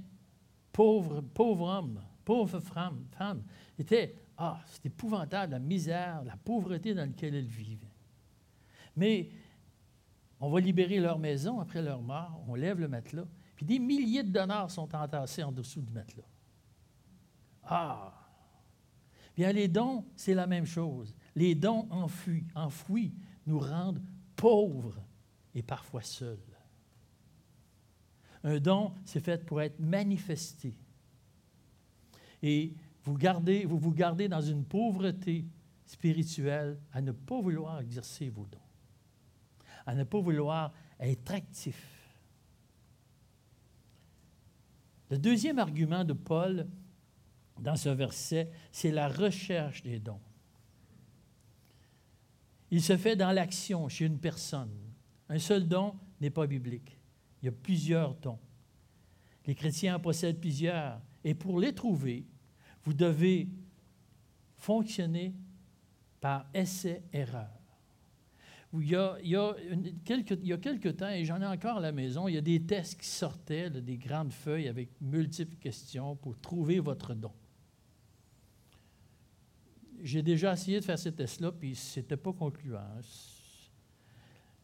Pauvres, 0.72 1.20
pauvres 1.20 1.66
hommes, 1.66 2.02
pauvres 2.24 2.60
femmes. 2.60 3.06
femmes. 3.12 3.42
ah, 4.36 4.60
c'est 4.66 4.86
épouvantable, 4.86 5.52
la 5.52 5.58
misère, 5.58 6.24
la 6.24 6.36
pauvreté 6.36 6.94
dans 6.94 7.06
laquelle 7.06 7.34
elles 7.34 7.46
vivent. 7.46 7.88
Mais 8.96 9.30
on 10.40 10.50
va 10.50 10.60
libérer 10.60 11.00
leur 11.00 11.18
maison 11.18 11.60
après 11.60 11.82
leur 11.82 12.02
mort, 12.02 12.42
on 12.46 12.54
lève 12.54 12.78
le 12.80 12.88
matelas, 12.88 13.26
puis 13.54 13.64
des 13.64 13.78
milliers 13.78 14.22
de 14.22 14.30
dollars 14.30 14.70
sont 14.70 14.94
entassés 14.94 15.42
en 15.42 15.52
dessous 15.52 15.80
du 15.80 15.92
matelas. 15.92 16.28
Ah! 17.64 18.12
Bien, 19.36 19.52
les 19.52 19.68
dons, 19.68 20.04
c'est 20.14 20.34
la 20.34 20.46
même 20.46 20.66
chose. 20.66 21.14
Les 21.34 21.54
dons 21.54 21.88
enfouis 22.54 23.14
nous 23.46 23.58
rendent 23.58 24.02
pauvres 24.36 25.02
et 25.54 25.62
parfois 25.62 26.02
seuls. 26.02 26.38
Un 28.44 28.60
don, 28.60 28.94
c'est 29.04 29.20
fait 29.20 29.44
pour 29.44 29.60
être 29.60 29.80
manifesté. 29.80 30.76
Et 32.42 32.74
vous, 33.02 33.16
gardez, 33.16 33.64
vous 33.64 33.78
vous 33.78 33.92
gardez 33.92 34.28
dans 34.28 34.42
une 34.42 34.64
pauvreté 34.64 35.46
spirituelle 35.84 36.78
à 36.92 37.00
ne 37.00 37.12
pas 37.12 37.40
vouloir 37.40 37.80
exercer 37.80 38.28
vos 38.28 38.46
dons 38.46 38.60
à 39.86 39.94
ne 39.94 40.04
pas 40.04 40.20
vouloir 40.20 40.72
être 40.98 41.32
actif. 41.32 41.80
Le 45.08 45.18
deuxième 45.18 45.60
argument 45.60 46.04
de 46.04 46.12
Paul 46.12 46.66
dans 47.60 47.76
ce 47.76 47.88
verset, 47.88 48.50
c'est 48.72 48.90
la 48.90 49.08
recherche 49.08 49.82
des 49.82 50.00
dons. 50.00 50.20
Il 52.70 52.82
se 52.82 52.96
fait 52.96 53.16
dans 53.16 53.32
l'action 53.32 53.88
chez 53.88 54.06
une 54.06 54.18
personne. 54.18 54.74
Un 55.28 55.38
seul 55.38 55.66
don 55.66 55.94
n'est 56.20 56.30
pas 56.30 56.46
biblique. 56.46 56.98
Il 57.42 57.46
y 57.46 57.48
a 57.48 57.52
plusieurs 57.52 58.14
dons. 58.14 58.38
Les 59.46 59.54
chrétiens 59.54 59.96
en 59.96 60.00
possèdent 60.00 60.40
plusieurs. 60.40 61.00
Et 61.22 61.34
pour 61.34 61.60
les 61.60 61.72
trouver, 61.72 62.24
vous 62.82 62.94
devez 62.94 63.48
fonctionner 64.56 65.34
par 66.20 66.46
essai-erreur 66.54 67.56
il 68.80 68.88
y 68.88 68.96
a, 68.96 69.16
il 69.22 69.94
quelques 70.04 70.96
temps, 70.96 71.08
et 71.08 71.24
j'en 71.24 71.40
ai 71.40 71.46
encore 71.46 71.78
à 71.78 71.80
la 71.80 71.92
maison, 71.92 72.28
il 72.28 72.34
y 72.34 72.38
a 72.38 72.42
des 72.42 72.62
tests 72.62 73.00
qui 73.00 73.08
sortaient, 73.08 73.70
des 73.70 73.96
grandes 73.96 74.32
feuilles 74.32 74.68
avec 74.68 74.88
multiples 75.00 75.56
questions 75.56 76.16
pour 76.16 76.38
trouver 76.40 76.80
votre 76.80 77.14
don. 77.14 77.32
J'ai 80.06 80.22
déjà 80.22 80.52
essayé 80.52 80.78
de 80.78 80.84
faire 80.84 81.00
ces 81.00 81.10
tests-là, 81.10 81.50
puis 81.50 81.74
ce 81.74 81.98
n'était 81.98 82.16
pas 82.16 82.32
concluant. 82.32 82.80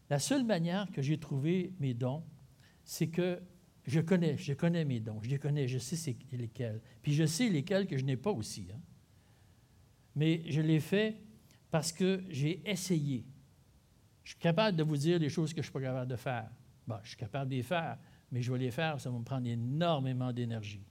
La 0.09 0.21
seule 0.21 0.45
manière 0.45 0.89
que 0.93 1.03
j'ai 1.03 1.19
trouvé 1.19 1.75
mes 1.81 1.95
dons, 1.95 2.23
c'est 2.85 3.09
que 3.09 3.43
je 3.85 4.01
connais, 4.01 4.39
je 4.39 4.53
connais 4.53 4.85
mes 4.85 5.01
dons, 5.01 5.21
je 5.21 5.29
les 5.29 5.41
connais, 5.41 5.67
je 5.67 5.79
sais 5.79 6.17
lesquels. 6.31 6.81
Puis 7.03 7.13
je 7.13 7.27
sais 7.27 7.49
lesquels 7.49 7.89
que 7.89 7.99
je 7.99 8.05
n'ai 8.05 8.17
pas 8.17 8.31
aussi. 8.31 8.69
Hein. 8.73 8.79
Mais 10.15 10.45
je 10.49 10.61
l'ai 10.61 10.79
fait 10.79 11.21
parce 11.73 11.91
que 11.91 12.23
j'ai 12.29 12.63
essayé. 12.65 13.27
Je 14.23 14.31
suis 14.31 14.39
capable 14.39 14.77
de 14.77 14.85
vous 14.85 14.97
dire 14.97 15.19
des 15.19 15.29
choses 15.29 15.53
que 15.53 15.57
je 15.61 15.67
ne 15.67 15.73
suis 15.73 15.73
pas 15.73 15.81
capable 15.81 16.11
de 16.13 16.17
faire. 16.17 16.53
Bon, 16.87 16.99
je 17.03 17.09
suis 17.09 17.17
capable 17.17 17.51
de 17.51 17.57
les 17.57 17.65
faire, 17.65 17.99
mais 18.31 18.43
je 18.43 18.53
vais 18.53 18.61
les 18.61 18.71
faire, 18.71 19.01
ça 19.01 19.11
va 19.11 19.19
me 19.19 19.25
prendre 19.25 19.49
énormément 19.49 20.33
d'énergie. 20.33 20.87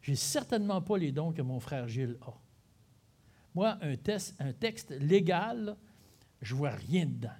Je 0.00 0.10
n'ai 0.10 0.16
certainement 0.16 0.82
pas 0.82 0.98
les 0.98 1.12
dons 1.12 1.32
que 1.32 1.42
mon 1.42 1.60
frère 1.60 1.86
Gilles 1.86 2.18
a. 2.22 2.41
Moi, 3.54 3.78
un, 3.82 4.52
texte 4.52 4.90
légal, 4.92 5.76
je 6.40 6.54
ne 6.54 6.58
vois 6.58 6.70
rien 6.70 7.06
dedans. 7.06 7.30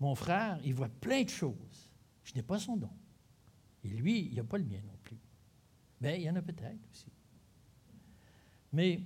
Mon 0.00 0.14
frère, 0.14 0.58
il 0.64 0.74
voit 0.74 0.88
plein 0.88 1.22
de 1.22 1.28
choses. 1.28 1.90
Je 2.24 2.34
n'ai 2.34 2.42
pas 2.42 2.58
son 2.58 2.76
don. 2.76 2.90
Et 3.84 3.88
lui, 3.88 4.28
il 4.30 4.36
n'a 4.36 4.44
pas 4.44 4.58
le 4.58 4.64
mien 4.64 4.80
non 4.86 4.96
plus. 5.04 5.18
Mais 6.00 6.20
il 6.20 6.24
y 6.24 6.30
en 6.30 6.36
a 6.36 6.42
peut-être 6.42 6.78
aussi. 6.90 7.12
Mais 8.72 9.00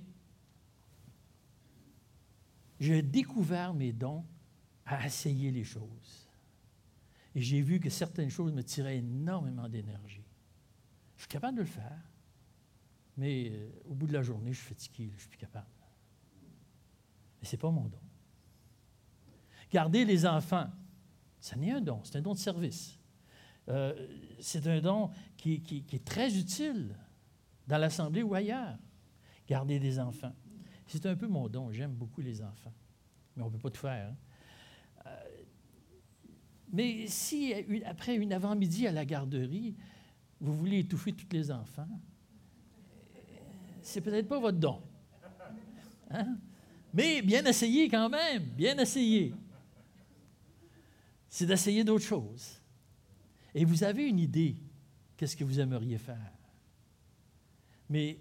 j'ai 2.79 3.01
découvert 3.01 3.73
mes 3.73 3.93
dons 3.93 4.25
à 4.85 5.05
essayer 5.05 5.51
les 5.51 5.63
choses. 5.63 6.27
Et 7.35 7.41
j'ai 7.41 7.61
vu 7.61 7.79
que 7.79 7.89
certaines 7.89 8.29
choses 8.29 8.51
me 8.51 8.63
tiraient 8.63 8.97
énormément 8.97 9.67
d'énergie. 9.67 10.23
Je 11.15 11.21
suis 11.21 11.29
capable 11.29 11.57
de 11.57 11.61
le 11.61 11.67
faire, 11.67 12.11
mais 13.17 13.49
euh, 13.51 13.69
au 13.85 13.95
bout 13.95 14.07
de 14.07 14.13
la 14.13 14.21
journée, 14.21 14.51
je 14.53 14.59
suis 14.59 14.67
fatigué, 14.67 15.11
je 15.15 15.21
suis 15.21 15.29
plus 15.29 15.37
capable. 15.37 15.72
Mais 17.43 17.49
ce 17.49 17.57
n'est 17.57 17.59
pas 17.59 17.71
mon 17.71 17.89
don. 17.89 17.99
Garder 19.69 20.05
les 20.05 20.25
enfants, 20.25 20.69
ça 21.41 21.57
n'est 21.57 21.71
un 21.71 21.81
don, 21.81 21.99
c'est 22.05 22.15
un 22.15 22.21
don 22.21 22.31
de 22.31 22.37
service. 22.37 22.97
Euh, 23.67 24.07
c'est 24.39 24.65
un 24.65 24.79
don 24.79 25.09
qui, 25.35 25.61
est 25.91 26.05
très 26.05 26.37
utile 26.37 26.97
dans 27.67 27.77
l'Assemblée 27.77 28.23
ou 28.23 28.33
ailleurs. 28.33 28.77
Garder 29.45 29.77
des 29.77 29.99
enfants. 29.99 30.31
C'est 30.87 31.05
un 31.05 31.17
peu 31.17 31.27
mon 31.27 31.49
don, 31.49 31.69
j'aime 31.69 31.91
beaucoup 31.91 32.21
les 32.21 32.41
enfants. 32.41 32.73
Mais 33.35 33.43
on 33.43 33.47
ne 33.47 33.51
peut 33.51 33.59
pas 33.59 33.71
tout 33.71 33.81
faire. 33.81 34.15
Hein? 35.05 35.11
Mais 36.71 37.07
si, 37.07 37.53
après 37.85 38.15
une 38.15 38.31
avant-midi 38.31 38.87
à 38.87 38.93
la 38.93 39.03
garderie, 39.03 39.75
vous 40.39 40.53
voulez 40.55 40.79
étouffer 40.79 41.11
tous 41.11 41.27
les 41.33 41.51
enfants, 41.51 41.89
c'est 43.81 43.99
peut-être 43.99 44.29
pas 44.29 44.39
votre 44.39 44.59
don. 44.59 44.81
Hein? 46.09 46.37
Mais 46.93 47.21
bien 47.21 47.43
essayé 47.45 47.89
quand 47.89 48.09
même, 48.09 48.43
bien 48.43 48.77
essayé. 48.77 49.33
C'est 51.27 51.47
d'essayer 51.47 51.83
d'autres 51.83 52.05
choses. 52.05 52.61
Et 53.55 53.65
vous 53.65 53.83
avez 53.83 54.07
une 54.07 54.19
idée, 54.19 54.55
qu'est-ce 55.17 55.35
que 55.35 55.43
vous 55.43 55.59
aimeriez 55.59 55.97
faire? 55.97 56.31
Mais 57.89 58.19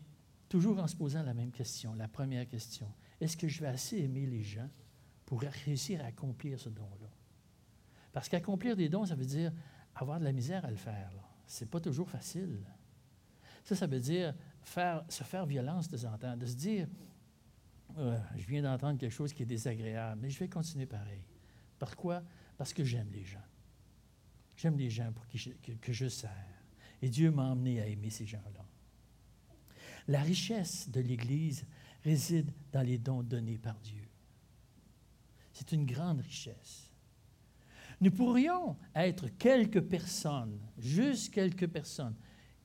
toujours 0.48 0.78
en 0.78 0.86
se 0.86 0.96
posant 0.96 1.22
la 1.22 1.34
même 1.34 1.50
question, 1.50 1.94
la 1.94 2.08
première 2.08 2.48
question, 2.48 2.90
est-ce 3.20 3.36
que 3.36 3.48
je 3.48 3.60
vais 3.60 3.68
assez 3.68 3.98
aimer 3.98 4.26
les 4.26 4.42
gens 4.42 4.68
pour 5.26 5.42
réussir 5.42 6.00
à 6.02 6.06
accomplir 6.06 6.58
ce 6.58 6.68
don-là? 6.70 7.10
Parce 8.12 8.28
qu'accomplir 8.28 8.76
des 8.76 8.88
dons, 8.88 9.06
ça 9.06 9.14
veut 9.14 9.24
dire 9.24 9.52
avoir 9.94 10.18
de 10.18 10.24
la 10.24 10.32
misère 10.32 10.64
à 10.64 10.70
le 10.70 10.76
faire. 10.76 11.10
Ce 11.46 11.64
n'est 11.64 11.70
pas 11.70 11.80
toujours 11.80 12.08
facile. 12.08 12.58
Ça, 13.64 13.76
ça 13.76 13.86
veut 13.86 14.00
dire 14.00 14.34
faire, 14.62 15.04
se 15.08 15.22
faire 15.24 15.46
violence 15.46 15.88
de 15.88 15.96
temps 15.96 16.12
en 16.12 16.18
temps, 16.18 16.36
de 16.36 16.46
se 16.46 16.54
dire 16.54 16.88
euh, 17.98 18.18
je 18.36 18.46
viens 18.46 18.62
d'entendre 18.62 18.98
quelque 18.98 19.12
chose 19.12 19.32
qui 19.32 19.42
est 19.42 19.46
désagréable, 19.46 20.20
mais 20.22 20.30
je 20.30 20.38
vais 20.38 20.48
continuer 20.48 20.86
pareil. 20.86 21.22
Pourquoi? 21.78 22.22
Parce 22.56 22.72
que 22.72 22.84
j'aime 22.84 23.10
les 23.12 23.24
gens. 23.24 23.44
J'aime 24.56 24.78
les 24.78 24.90
gens 24.90 25.12
pour 25.12 25.26
qui 25.26 25.38
que, 25.62 25.72
que 25.72 25.92
je 25.92 26.08
sers. 26.08 26.30
Et 27.00 27.08
Dieu 27.08 27.30
m'a 27.30 27.44
emmené 27.44 27.80
à 27.80 27.86
aimer 27.86 28.10
ces 28.10 28.26
gens-là. 28.26 28.64
La 30.08 30.22
richesse 30.22 30.88
de 30.88 31.00
l'Église 31.00 31.64
réside 32.04 32.52
dans 32.72 32.82
les 32.82 32.98
dons 32.98 33.22
donnés 33.22 33.58
par 33.58 33.78
Dieu. 33.80 34.08
C'est 35.52 35.72
une 35.72 35.86
grande 35.86 36.20
richesse. 36.20 36.90
Nous 38.00 38.10
pourrions 38.10 38.76
être 38.94 39.28
quelques 39.38 39.80
personnes, 39.80 40.58
juste 40.78 41.32
quelques 41.32 41.68
personnes, 41.68 42.16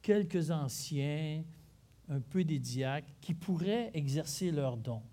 quelques 0.02 0.50
anciens, 0.50 1.44
un 2.10 2.22
peu 2.22 2.44
des 2.44 2.60
diacres, 2.60 3.12
qui 3.22 3.34
pourraient 3.34 3.92
exercer 3.94 4.52
leurs 4.52 4.78
dons. 4.78 5.04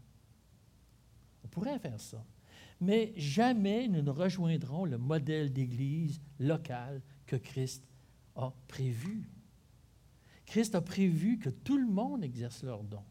Pourrait 1.54 1.78
faire 1.78 2.00
ça. 2.00 2.22
Mais 2.80 3.14
jamais 3.16 3.88
nous 3.88 4.02
ne 4.02 4.10
rejoindrons 4.10 4.84
le 4.84 4.98
modèle 4.98 5.52
d'Église 5.52 6.20
locale 6.38 7.00
que 7.26 7.36
Christ 7.36 7.82
a 8.36 8.52
prévu. 8.68 9.30
Christ 10.44 10.74
a 10.74 10.82
prévu 10.82 11.38
que 11.38 11.48
tout 11.48 11.78
le 11.78 11.86
monde 11.86 12.22
exerce 12.22 12.62
leurs 12.62 12.82
dons. 12.82 13.06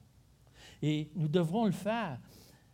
Et 0.82 1.10
nous 1.16 1.28
devrons 1.28 1.66
le 1.66 1.72
faire 1.72 2.20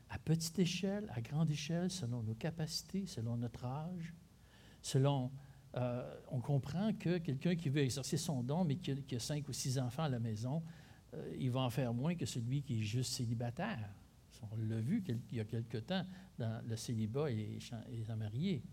à 0.10 0.18
petite 0.18 0.58
échelle, 0.60 1.10
à 1.16 1.22
grande 1.22 1.52
échelle, 1.52 1.92
selon 1.92 2.24
nos 2.24 2.34
capacités, 2.34 3.06
selon 3.06 3.38
notre 3.38 3.64
âge, 3.66 4.14
selon 4.82 5.32
euh, 5.76 6.20
on 6.30 6.42
comprend 6.42 6.92
que 6.94 7.20
quelqu'un 7.20 7.56
qui 7.56 7.70
veut 7.70 7.82
exercer 7.82 8.18
son 8.18 8.42
don, 8.42 8.66
mais 8.66 8.78
qui 8.78 9.16
a, 9.16 9.20
cinq 9.20 9.48
ou 9.48 9.54
six 9.54 9.78
enfants 9.78 10.04
à 10.04 10.10
la 10.10 10.20
maison, 10.20 10.64
euh, 11.14 11.36
il 11.38 11.52
va 11.52 11.62
en 11.62 11.70
faire 11.70 11.94
moins 11.94 12.16
que 12.16 12.26
celui 12.26 12.64
qui 12.64 12.80
est 12.80 12.84
juste 12.84 13.14
célibataire. 13.14 13.90
On 14.42 14.56
l'a 14.56 14.80
vu 14.80 15.04
il 15.32 15.38
y 15.38 15.40
a 15.40 15.46
quelque 15.46 15.78
temps 15.78 16.06
dans 16.38 16.66
le 16.66 16.76
célibat 16.76 17.30
et 17.32 17.60
les 17.90 18.16
mariés. 18.16 18.64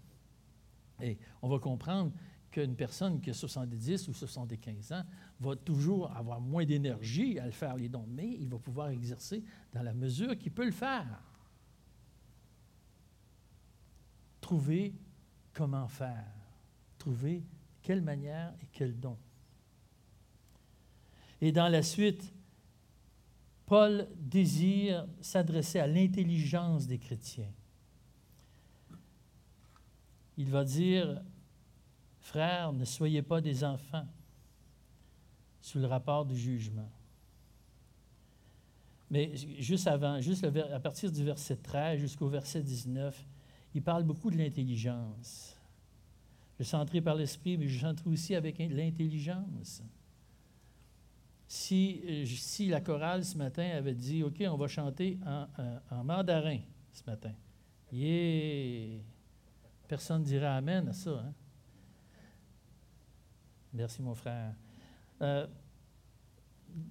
Et 1.00 1.18
on 1.42 1.48
va 1.48 1.59
comprendre 1.59 2.12
qu'une 2.50 2.76
personne 2.76 3.20
qui 3.20 3.31
a 3.31 3.35
70 3.35 4.09
ou 4.09 4.14
75 4.14 4.92
ans 4.92 5.05
va 5.40 5.57
toujours 5.57 6.11
avoir 6.16 6.40
moins 6.40 6.64
d'énergie 6.64 7.38
à 7.38 7.46
le 7.46 7.52
faire 7.52 7.76
les 7.76 7.88
dons, 7.88 8.07
mais 8.09 8.29
il 8.29 8.48
va 8.48 8.59
pouvoir 8.59 8.88
exercer 8.88 9.44
dans 9.72 9.83
la 9.83 9.92
mesure 9.92 10.38
qu'il 10.38 10.52
peut 10.52 10.64
le 10.64 10.72
faire. 10.72 11.22
Trouver 14.40 14.94
comment 15.52 15.88
faire, 15.88 16.33
trouver 16.98 17.44
quelle 17.83 18.02
manière 18.02 18.55
et 18.62 18.68
quel 18.72 18.98
don. 18.98 19.18
Et 21.40 21.52
dans 21.52 21.68
la 21.68 21.83
suite, 21.83 22.33
Paul 23.66 24.09
désire 24.16 25.07
s'adresser 25.20 25.81
à 25.81 25.87
l'intelligence 25.87 26.87
des 26.87 26.98
chrétiens. 26.98 27.52
Il 30.38 30.50
va 30.50 30.64
dire, 30.64 31.20
Frères, 32.20 32.72
ne 32.72 32.85
soyez 32.85 33.22
pas 33.22 33.40
des 33.40 33.64
enfants 33.64 34.07
sous 35.61 35.79
le 35.79 35.87
rapport 35.87 36.24
du 36.24 36.37
jugement. 36.37 36.90
Mais 39.11 39.37
juste 39.37 39.87
avant, 39.87 40.20
juste 40.20 40.44
à 40.44 40.81
partir 40.81 41.12
du 41.12 41.24
verset 41.24 41.57
13 41.57 42.00
jusqu'au 42.00 42.29
verset 42.29 42.62
19, 42.62 43.26
il 43.74 43.83
parle 43.83 44.02
beaucoup 44.02 44.31
de 44.31 44.37
l'intelligence. 44.37 45.57
Je 46.59 46.64
suis 46.64 46.70
centré 46.70 47.00
par 47.00 47.14
l'esprit, 47.14 47.57
mais 47.57 47.68
je 47.68 47.79
centre 47.79 48.07
aussi 48.07 48.35
avec 48.35 48.59
l'intelligence. 48.59 49.83
Si, 51.48 52.00
euh, 52.04 52.24
si 52.26 52.68
la 52.68 52.80
chorale 52.80 53.24
ce 53.24 53.37
matin 53.38 53.68
avait 53.76 53.94
dit 53.94 54.22
OK, 54.22 54.42
on 54.48 54.56
va 54.56 54.66
chanter 54.66 55.18
en, 55.24 56.04
mandarin 56.04 56.59
ce 56.92 57.02
matin, 57.06 57.32
yeah! 57.92 58.98
personne 59.87 60.22
ne 60.22 60.26
dirait 60.26 60.46
Amen 60.46 60.88
à 60.88 60.92
ça. 60.92 61.11
Hein? 61.11 61.32
Merci, 63.72 64.02
mon 64.02 64.14
frère. 64.14 64.54
Euh, 65.22 65.46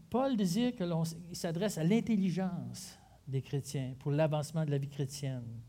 Paul 0.10 0.38
désire 0.38 0.76
que 0.76 0.84
l'on 0.84 1.04
s'adresse 1.34 1.78
à 1.78 1.84
l'intelligence 1.84 2.98
des 3.28 3.42
chrétiens 3.42 3.96
pour 4.00 4.12
l'avancement 4.12 4.66
de 4.66 4.72
la 4.72 4.78
vie 4.78 4.90
chrétienne. 4.90 5.62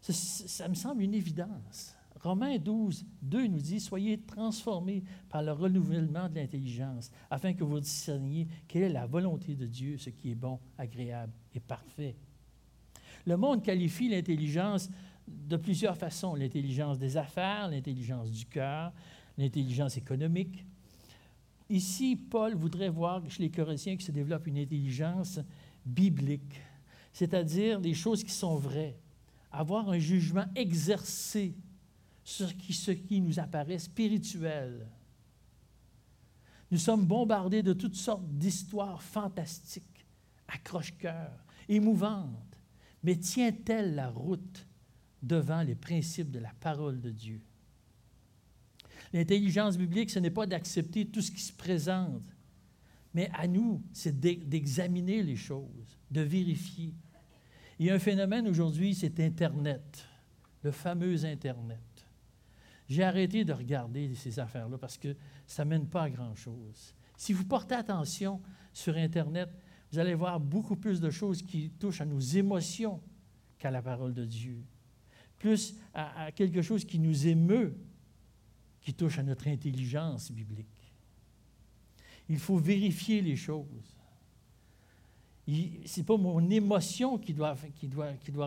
ça, 0.00 0.68
me 0.68 0.74
semble 0.74 1.02
une 1.02 1.14
évidence. 1.14 1.96
Romains 2.22 2.56
12, 2.56 3.04
2 3.22 3.46
nous 3.48 3.58
dit 3.58 3.80
Soyez 3.80 4.20
transformés 4.20 5.02
par 5.28 5.42
le 5.42 5.52
renouvellement 5.52 6.28
de 6.28 6.36
l'intelligence, 6.36 7.10
afin 7.30 7.52
que 7.52 7.64
vous 7.64 7.80
discerniez 7.80 8.46
quelle 8.68 8.84
est 8.84 8.88
la 8.88 9.06
volonté 9.06 9.56
de 9.56 9.66
Dieu, 9.66 9.98
ce 9.98 10.10
qui 10.10 10.30
est 10.30 10.36
bon, 10.36 10.60
agréable 10.78 11.32
et 11.52 11.60
parfait. 11.60 12.16
Le 13.26 13.36
monde 13.36 13.62
qualifie 13.62 14.08
l'intelligence 14.08 14.88
de 15.26 15.56
plusieurs 15.56 15.96
façons 15.96 16.34
l'intelligence 16.34 16.98
des 16.98 17.16
affaires, 17.16 17.68
l'intelligence 17.68 18.30
du 18.30 18.46
cœur, 18.46 18.92
l'intelligence 19.36 19.96
économique. 19.96 20.64
Ici, 21.68 22.16
Paul 22.16 22.54
voudrait 22.54 22.88
voir 22.88 23.22
chez 23.30 23.42
les 23.42 23.50
Corinthiens 23.50 23.96
que 23.96 24.02
se 24.02 24.12
développe 24.12 24.46
une 24.46 24.58
intelligence 24.58 25.40
biblique, 25.84 26.60
c'est-à-dire 27.12 27.80
des 27.80 27.94
choses 27.94 28.22
qui 28.22 28.32
sont 28.32 28.56
vraies, 28.56 28.96
avoir 29.50 29.88
un 29.88 29.98
jugement 29.98 30.44
exercé 30.54 31.54
ce 32.24 32.90
qui 32.92 33.20
nous 33.20 33.38
apparaît 33.38 33.78
spirituel. 33.78 34.86
Nous 36.70 36.78
sommes 36.78 37.04
bombardés 37.04 37.62
de 37.62 37.72
toutes 37.72 37.96
sortes 37.96 38.26
d'histoires 38.28 39.02
fantastiques, 39.02 40.06
accroche-cœur, 40.48 41.44
émouvantes, 41.68 42.58
mais 43.02 43.16
tient-elle 43.16 43.94
la 43.94 44.08
route 44.08 44.66
devant 45.22 45.62
les 45.62 45.74
principes 45.74 46.30
de 46.30 46.38
la 46.38 46.52
parole 46.60 47.00
de 47.00 47.10
Dieu? 47.10 47.40
L'intelligence 49.12 49.76
biblique, 49.76 50.10
ce 50.10 50.18
n'est 50.18 50.30
pas 50.30 50.46
d'accepter 50.46 51.06
tout 51.06 51.20
ce 51.20 51.30
qui 51.30 51.42
se 51.42 51.52
présente, 51.52 52.22
mais 53.12 53.30
à 53.34 53.46
nous, 53.46 53.82
c'est 53.92 54.18
d'examiner 54.18 55.22
les 55.22 55.36
choses, 55.36 55.98
de 56.10 56.22
vérifier. 56.22 56.94
Il 57.78 57.86
y 57.86 57.90
a 57.90 57.94
un 57.94 57.98
phénomène 57.98 58.48
aujourd'hui, 58.48 58.94
c'est 58.94 59.20
Internet, 59.20 60.06
le 60.62 60.70
fameux 60.70 61.24
Internet. 61.24 61.78
J'ai 62.92 63.04
arrêté 63.04 63.42
de 63.42 63.54
regarder 63.54 64.14
ces 64.14 64.38
affaires-là 64.38 64.76
parce 64.76 64.98
que 64.98 65.16
ça 65.46 65.64
ne 65.64 65.70
mène 65.70 65.86
pas 65.86 66.02
à 66.02 66.10
grand-chose. 66.10 66.94
Si 67.16 67.32
vous 67.32 67.46
portez 67.46 67.74
attention 67.74 68.38
sur 68.70 68.94
Internet, 68.98 69.48
vous 69.90 69.98
allez 69.98 70.12
voir 70.12 70.38
beaucoup 70.38 70.76
plus 70.76 71.00
de 71.00 71.08
choses 71.08 71.40
qui 71.40 71.70
touchent 71.70 72.02
à 72.02 72.04
nos 72.04 72.20
émotions 72.20 73.00
qu'à 73.58 73.70
la 73.70 73.80
parole 73.80 74.12
de 74.12 74.26
Dieu, 74.26 74.62
plus 75.38 75.74
à, 75.94 76.32
quelque 76.32 76.60
chose 76.60 76.84
qui 76.84 76.98
nous 76.98 77.26
émeut 77.26 77.74
qui 78.82 78.92
touche 78.92 79.18
à 79.18 79.22
notre 79.22 79.48
intelligence 79.48 80.30
biblique. 80.30 80.92
Il 82.28 82.38
faut 82.38 82.58
vérifier 82.58 83.22
les 83.22 83.36
choses. 83.36 83.96
Ce 85.48 86.00
n'est 86.00 86.04
pas 86.04 86.18
mon 86.18 86.50
émotion 86.50 87.16
qui 87.16 87.32
doit 87.32 87.56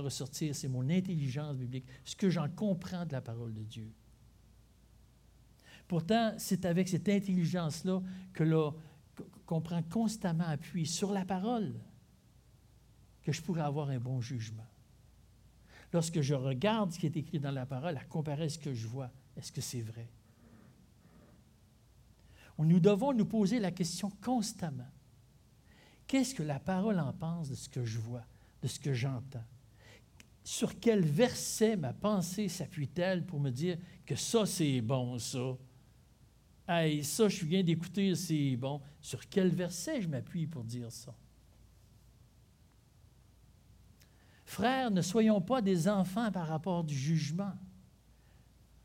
ressortir, 0.01 0.55
c'est 0.55 0.67
mon 0.67 0.87
intelligence 0.87 1.57
biblique, 1.57 1.85
ce 2.03 2.15
que 2.15 2.29
j'en 2.29 2.47
comprends 2.47 3.07
de 3.07 3.13
la 3.13 3.21
parole 3.21 3.51
de 3.51 3.63
Dieu. 3.63 3.91
Pourtant, 5.87 6.33
c'est 6.37 6.65
avec 6.65 6.89
cette 6.89 7.07
intelligence-là 7.09 8.01
que 8.33 8.71
qu'on 9.45 9.61
prend 9.61 9.83
constamment 9.83 10.47
appui 10.47 10.85
sur 10.87 11.11
la 11.11 11.23
parole 11.23 11.75
que 13.21 13.31
je 13.31 13.41
pourrais 13.41 13.61
avoir 13.61 13.89
un 13.89 13.99
bon 13.99 14.19
jugement. 14.19 14.65
Lorsque 15.93 16.21
je 16.21 16.33
regarde 16.33 16.91
ce 16.91 16.99
qui 16.99 17.05
est 17.05 17.15
écrit 17.15 17.39
dans 17.39 17.51
la 17.51 17.65
parole, 17.65 17.95
à 17.95 18.03
comparer 18.03 18.49
ce 18.49 18.59
que 18.59 18.73
je 18.73 18.87
vois, 18.87 19.11
est-ce 19.37 19.51
que 19.51 19.61
c'est 19.61 19.81
vrai? 19.81 20.09
Nous 22.57 22.79
devons 22.79 23.13
nous 23.13 23.25
poser 23.25 23.59
la 23.59 23.71
question 23.71 24.09
constamment. 24.21 24.89
Qu'est-ce 26.07 26.33
que 26.35 26.43
la 26.43 26.59
parole 26.59 26.99
en 26.99 27.13
pense 27.13 27.49
de 27.49 27.55
ce 27.55 27.69
que 27.69 27.83
je 27.83 27.99
vois, 27.99 28.23
de 28.61 28.67
ce 28.67 28.79
que 28.79 28.93
j'entends? 28.93 29.43
Sur 30.43 30.79
quel 30.79 31.03
verset 31.03 31.75
ma 31.75 31.93
pensée 31.93 32.47
s'appuie-t-elle 32.47 33.25
pour 33.25 33.39
me 33.39 33.49
dire 33.49 33.77
que 34.05 34.15
ça, 34.15 34.45
c'est 34.45 34.81
bon, 34.81 35.17
ça? 35.19 35.57
Hey, 36.67 37.03
ça, 37.03 37.27
je 37.27 37.45
viens 37.45 37.63
d'écouter, 37.63 38.15
c'est 38.15 38.55
bon. 38.55 38.81
Sur 38.99 39.27
quel 39.29 39.49
verset 39.49 40.01
je 40.01 40.07
m'appuie 40.07 40.47
pour 40.47 40.63
dire 40.63 40.91
ça? 40.91 41.13
Frères, 44.45 44.89
ne 44.89 45.01
soyons 45.01 45.41
pas 45.41 45.61
des 45.61 45.87
enfants 45.87 46.31
par 46.31 46.47
rapport 46.47 46.83
du 46.83 46.95
jugement. 46.95 47.53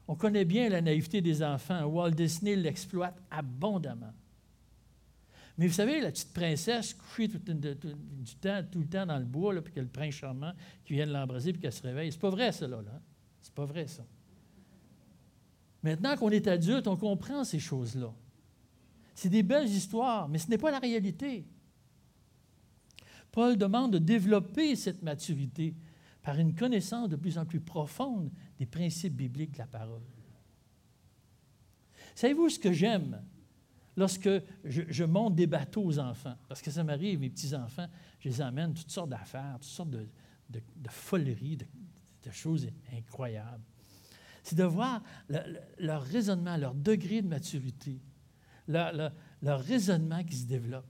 On 0.09 0.17
connaît 0.17 0.45
bien 0.45 0.69
la 0.69 0.83
naïveté 0.83 1.21
des 1.21 1.43
enfants. 1.43 1.85
Walt 1.85 2.11
Disney 2.11 2.57
l'exploite 2.57 3.17
abondamment. 3.31 4.13
Mais 5.57 5.67
vous 5.67 5.75
savez, 5.75 6.01
la 6.01 6.11
petite 6.11 6.33
princesse 6.33 6.95
couchée 6.95 7.29
tout, 7.29 7.39
du 7.39 8.35
temps, 8.37 8.63
tout 8.71 8.81
le 8.81 8.87
temps 8.87 9.07
dans 9.07 9.19
le 9.19 9.25
bois, 9.25 9.55
puis 9.63 9.73
que 9.73 9.81
le 9.81 9.89
prince 9.89 10.15
charmant 10.15 10.53
qui 10.85 10.95
vient 10.95 11.07
de 11.07 11.13
l'embraser 11.13 11.53
puis 11.53 11.61
qu'elle 11.61 11.73
se 11.73 11.83
réveille, 11.83 12.11
c'est 12.11 12.21
pas 12.21 12.31
vrai, 12.31 12.51
ça, 12.51 12.67
là. 12.67 12.81
là. 12.83 13.01
C'est 13.43 13.55
pas 13.55 13.67
vrai, 13.67 13.87
ça. 13.87 14.05
Maintenant 15.83 16.17
qu'on 16.17 16.31
est 16.31 16.47
adulte, 16.47 16.87
on 16.87 16.97
comprend 16.97 17.45
ces 17.45 17.59
choses-là. 17.59 18.13
C'est 19.15 19.29
des 19.29 19.43
belles 19.43 19.69
histoires, 19.69 20.29
mais 20.29 20.39
ce 20.39 20.49
n'est 20.49 20.59
pas 20.59 20.71
la 20.71 20.79
réalité. 20.79 21.47
Paul 23.33 23.57
demande 23.57 23.93
de 23.93 23.99
développer 23.99 24.77
cette 24.77 25.03
maturité 25.03 25.75
par 26.23 26.39
une 26.39 26.55
connaissance 26.55 27.09
de 27.09 27.17
plus 27.17 27.39
en 27.39 27.47
plus 27.47 27.61
profonde 27.61 28.31
des 28.59 28.67
principes 28.67 29.15
bibliques 29.15 29.53
de 29.53 29.59
la 29.59 29.67
parole. 29.67 30.03
Savez-vous 32.15 32.51
ce 32.51 32.59
que 32.59 32.73
j'aime 32.73 33.23
lorsque 33.97 34.29
je, 34.65 35.05
monte 35.05 35.35
des 35.35 35.47
bateaux 35.47 35.85
aux 35.85 35.99
enfants? 35.99 36.37
Parce 36.49 36.61
que 36.61 36.71
ça 36.71 36.85
m'arrive, 36.85 37.21
mes 37.21 37.31
petits-enfants, 37.31 37.89
je 38.19 38.29
les 38.29 38.43
emmène 38.43 38.75
toutes 38.75 38.91
sortes 38.91 39.11
d'affaires, 39.11 39.55
toutes 39.55 39.71
sortes 39.71 39.91
de, 39.91 40.07
de, 40.51 40.61
foleries, 40.89 41.57
de, 41.57 41.67
choses 42.31 42.69
incroyables. 42.93 43.65
C'est 44.43 44.57
de 44.57 44.65
voir 44.65 45.03
leur 45.79 46.03
raisonnement, 46.03 46.57
leur 46.57 46.75
degré 46.75 47.23
de 47.23 47.29
maturité, 47.29 48.01
leur, 48.69 49.13
raisonnement 49.43 50.25
qui 50.25 50.37
se 50.37 50.47
développe. 50.47 50.87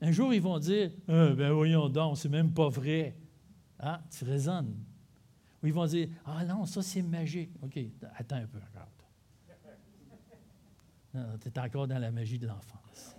Un 0.00 0.10
jour, 0.10 0.34
ils 0.34 0.42
vont 0.42 0.58
dire 0.58 0.90
ah, 1.08 1.30
Ben 1.30 1.52
voyons 1.52 1.88
donc, 1.88 2.18
c'est 2.18 2.28
même 2.28 2.52
pas 2.52 2.68
vrai. 2.68 3.16
Ah, 3.78 4.02
tu 4.10 4.24
raisonnes. 4.24 4.76
Ou 5.62 5.66
ils 5.66 5.72
vont 5.72 5.86
dire 5.86 6.08
Ah 6.24 6.44
non, 6.44 6.66
ça 6.66 6.82
c'est 6.82 7.02
magique. 7.02 7.50
OK, 7.62 7.78
attends 8.16 8.36
un 8.36 8.46
peu, 8.46 8.58
regarde. 8.58 8.88
Non, 11.14 11.38
tu 11.38 11.48
es 11.48 11.58
encore 11.58 11.86
dans 11.86 11.98
la 11.98 12.10
magie 12.10 12.38
de 12.38 12.46
l'enfance. 12.46 13.16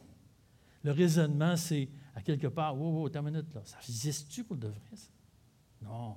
Le 0.84 0.92
raisonnement, 0.92 1.56
c'est 1.56 1.90
à 2.16 2.22
quelque 2.22 2.48
part 2.48 2.76
Wow, 2.76 3.02
wow, 3.02 3.10
ta 3.10 3.22
minute 3.22 3.54
là. 3.54 3.62
Ça 3.66 3.78
existe-tu 3.88 4.44
pour 4.44 4.58
de 4.58 4.68
vrai, 4.68 4.96
ça? 4.96 5.10
Non. 5.82 6.16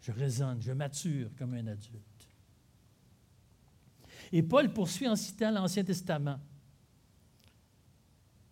Je 0.00 0.12
raisonne, 0.12 0.62
je 0.62 0.72
mature 0.72 1.30
comme 1.36 1.54
un 1.54 1.66
adulte. 1.66 2.28
Et 4.32 4.42
Paul 4.42 4.72
poursuit 4.72 5.08
en 5.08 5.16
citant 5.16 5.50
l'Ancien 5.50 5.84
Testament, 5.84 6.38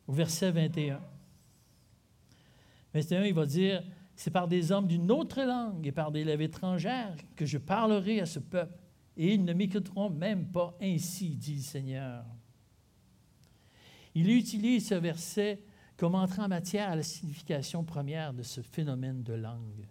au 0.07 0.13
verset 0.13 0.51
21. 0.51 1.01
21, 2.95 3.25
il 3.25 3.35
va 3.35 3.47
dire, 3.47 3.83
c'est 4.15 4.31
par 4.31 4.49
des 4.49 4.73
hommes 4.73 4.87
d'une 4.87 5.11
autre 5.11 5.43
langue 5.43 5.87
et 5.87 5.93
par 5.93 6.11
des 6.11 6.25
lèvres 6.25 6.43
étrangères 6.43 7.17
que 7.35 7.45
je 7.45 7.59
parlerai 7.59 8.21
à 8.21 8.27
ce 8.27 8.39
peuple, 8.39 8.81
et 9.17 9.35
ils 9.35 9.45
ne 9.45 9.53
m'écouteront 9.53 10.11
même 10.11 10.47
pas 10.47 10.77
ainsi, 10.81 11.37
dit 11.37 11.57
le 11.57 11.63
Seigneur. 11.63 12.25
Il 14.15 14.31
utilise 14.31 14.89
ce 14.89 14.95
verset 14.95 15.63
comme 15.97 16.15
entrant 16.15 16.45
en 16.45 16.49
matière 16.49 16.91
à 16.91 16.97
la 16.97 17.03
signification 17.03 17.85
première 17.85 18.33
de 18.33 18.43
ce 18.43 18.61
phénomène 18.61 19.23
de 19.23 19.35
langue. 19.35 19.87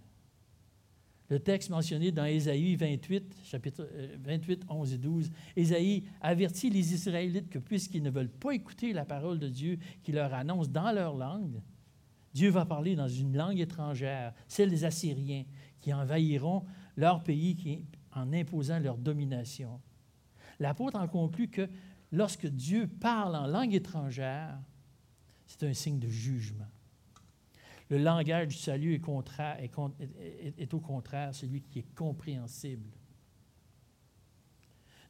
Le 1.30 1.40
texte 1.40 1.72
mentionné 1.72 2.12
dans 2.12 2.26
Ésaïe 2.26 2.76
28, 2.76 3.36
chapitre 3.44 3.90
28, 4.24 4.64
euh, 4.64 4.74
11 4.74 4.94
et 4.94 4.98
12, 4.98 5.32
Ésaïe 5.56 6.04
avertit 6.22 6.70
les 6.70 6.94
Israélites 6.94 7.50
que 7.50 7.58
puisqu'ils 7.58 8.04
ne 8.04 8.12
veulent 8.12 8.30
pas 8.30 8.52
écouter 8.52 8.94
la 8.94 9.06
parole 9.06 9.40
de 9.40 9.50
Dieu 9.50 9.80
qui 10.04 10.12
leur 10.12 10.34
annonce 10.34 10.70
dans 10.70 10.92
leur 10.92 11.16
langue, 11.16 11.62
Dieu 12.34 12.50
va 12.50 12.66
parler 12.66 12.96
dans 12.96 13.08
une 13.08 13.36
langue 13.36 13.60
étrangère, 13.60 14.34
celle 14.48 14.70
des 14.70 14.84
Assyriens, 14.84 15.46
qui 15.80 15.94
envahiront 15.94 16.66
leur 16.98 17.24
pays 17.24 17.86
en 18.12 18.32
imposant 18.34 18.78
leur 18.80 18.98
domination. 18.98 19.80
L'apôtre 20.60 21.00
en 21.00 21.08
conclut 21.08 21.48
que 21.48 21.70
lorsque 22.12 22.48
Dieu 22.48 22.88
parle 22.88 23.36
en 23.36 23.48
langue 23.48 23.74
étrangère, 23.74 24.60
c'est 25.48 25.64
un 25.64 25.74
signe 25.74 26.00
de 26.00 26.10
jugement. 26.10 26.68
Le 27.90 27.98
langage 27.98 28.48
du 28.48 28.56
salut 28.56 28.96
est, 28.96 30.74
au 30.74 30.80
contraire 30.80 31.36
celui 31.36 31.62
qui 31.62 31.80
est 31.80 31.96
compréhensible. 31.96 32.90